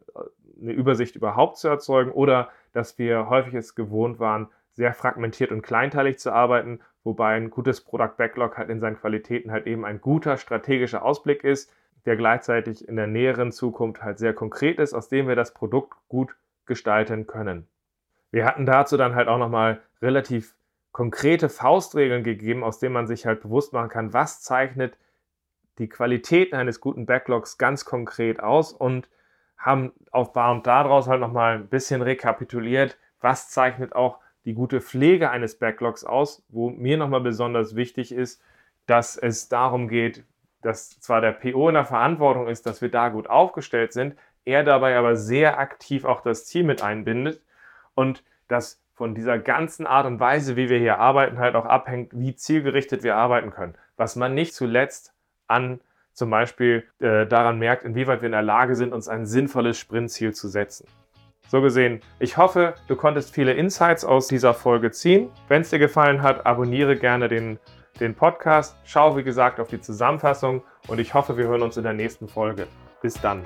eine 0.62 0.72
Übersicht 0.72 1.16
überhaupt 1.16 1.58
zu 1.58 1.68
erzeugen 1.68 2.12
oder 2.12 2.50
dass 2.72 2.98
wir 2.98 3.28
häufig 3.28 3.54
es 3.54 3.74
gewohnt 3.74 4.18
waren, 4.18 4.48
sehr 4.72 4.94
fragmentiert 4.94 5.52
und 5.52 5.62
kleinteilig 5.62 6.18
zu 6.18 6.32
arbeiten, 6.32 6.80
wobei 7.04 7.34
ein 7.34 7.50
gutes 7.50 7.82
Product 7.82 8.16
Backlog 8.16 8.56
halt 8.56 8.70
in 8.70 8.80
seinen 8.80 8.96
Qualitäten 8.96 9.50
halt 9.50 9.66
eben 9.66 9.84
ein 9.84 10.00
guter 10.00 10.36
strategischer 10.38 11.04
Ausblick 11.04 11.44
ist, 11.44 11.70
der 12.06 12.16
gleichzeitig 12.16 12.88
in 12.88 12.96
der 12.96 13.06
näheren 13.06 13.52
Zukunft 13.52 14.02
halt 14.02 14.18
sehr 14.18 14.32
konkret 14.32 14.78
ist, 14.78 14.94
aus 14.94 15.08
dem 15.08 15.28
wir 15.28 15.36
das 15.36 15.54
Produkt 15.54 15.96
gut 16.08 16.34
gestalten 16.66 17.26
können. 17.26 17.68
Wir 18.30 18.46
hatten 18.46 18.66
dazu 18.66 18.96
dann 18.96 19.14
halt 19.14 19.28
auch 19.28 19.38
nochmal 19.38 19.82
relativ 20.00 20.54
konkrete 20.90 21.48
Faustregeln 21.48 22.24
gegeben, 22.24 22.64
aus 22.64 22.78
denen 22.78 22.94
man 22.94 23.06
sich 23.06 23.26
halt 23.26 23.42
bewusst 23.42 23.72
machen 23.72 23.88
kann, 23.88 24.12
was 24.12 24.42
zeichnet 24.42 24.96
die 25.78 25.88
Qualitäten 25.88 26.54
eines 26.54 26.80
guten 26.80 27.06
Backlogs 27.06 27.56
ganz 27.56 27.84
konkret 27.84 28.40
aus 28.40 28.72
und 28.72 29.08
haben 29.62 29.92
auf 30.10 30.32
Bar 30.32 30.52
und 30.52 30.66
daraus 30.66 31.08
halt 31.08 31.20
nochmal 31.20 31.54
ein 31.54 31.68
bisschen 31.68 32.02
rekapituliert, 32.02 32.98
was 33.20 33.48
zeichnet 33.48 33.94
auch 33.94 34.18
die 34.44 34.54
gute 34.54 34.80
Pflege 34.80 35.30
eines 35.30 35.58
Backlogs 35.58 36.04
aus, 36.04 36.44
wo 36.48 36.68
mir 36.70 36.96
nochmal 36.96 37.20
besonders 37.20 37.76
wichtig 37.76 38.12
ist, 38.12 38.42
dass 38.86 39.16
es 39.16 39.48
darum 39.48 39.88
geht, 39.88 40.24
dass 40.62 40.98
zwar 41.00 41.20
der 41.20 41.32
PO 41.32 41.68
in 41.68 41.74
der 41.74 41.84
Verantwortung 41.84 42.48
ist, 42.48 42.66
dass 42.66 42.82
wir 42.82 42.90
da 42.90 43.08
gut 43.08 43.30
aufgestellt 43.30 43.92
sind, 43.92 44.16
er 44.44 44.64
dabei 44.64 44.96
aber 44.96 45.14
sehr 45.14 45.58
aktiv 45.58 46.04
auch 46.04 46.20
das 46.20 46.44
Team 46.44 46.66
mit 46.66 46.82
einbindet 46.82 47.40
und 47.94 48.24
dass 48.48 48.82
von 48.94 49.14
dieser 49.14 49.38
ganzen 49.38 49.86
Art 49.86 50.06
und 50.06 50.20
Weise, 50.20 50.56
wie 50.56 50.68
wir 50.68 50.78
hier 50.78 50.98
arbeiten, 50.98 51.38
halt 51.38 51.54
auch 51.54 51.64
abhängt, 51.64 52.12
wie 52.12 52.34
zielgerichtet 52.34 53.02
wir 53.02 53.16
arbeiten 53.16 53.50
können. 53.50 53.74
Was 53.96 54.16
man 54.16 54.34
nicht 54.34 54.54
zuletzt 54.54 55.14
an 55.46 55.80
zum 56.12 56.30
Beispiel 56.30 56.84
äh, 56.98 57.26
daran 57.26 57.58
merkt, 57.58 57.84
inwieweit 57.84 58.22
wir 58.22 58.26
in 58.26 58.32
der 58.32 58.42
Lage 58.42 58.74
sind, 58.74 58.92
uns 58.92 59.08
ein 59.08 59.26
sinnvolles 59.26 59.78
Sprintziel 59.78 60.32
zu 60.34 60.48
setzen. 60.48 60.86
So 61.48 61.60
gesehen, 61.60 62.00
ich 62.18 62.38
hoffe, 62.38 62.74
du 62.88 62.96
konntest 62.96 63.34
viele 63.34 63.52
Insights 63.52 64.04
aus 64.04 64.26
dieser 64.26 64.54
Folge 64.54 64.90
ziehen. 64.90 65.28
Wenn 65.48 65.62
es 65.62 65.70
dir 65.70 65.78
gefallen 65.78 66.22
hat, 66.22 66.46
abonniere 66.46 66.96
gerne 66.96 67.28
den, 67.28 67.58
den 68.00 68.14
Podcast. 68.14 68.76
Schau, 68.84 69.16
wie 69.16 69.22
gesagt, 69.22 69.60
auf 69.60 69.68
die 69.68 69.80
Zusammenfassung 69.80 70.62
und 70.88 70.98
ich 70.98 71.12
hoffe, 71.12 71.36
wir 71.36 71.48
hören 71.48 71.62
uns 71.62 71.76
in 71.76 71.82
der 71.82 71.92
nächsten 71.92 72.26
Folge. 72.26 72.66
Bis 73.02 73.14
dann. 73.14 73.42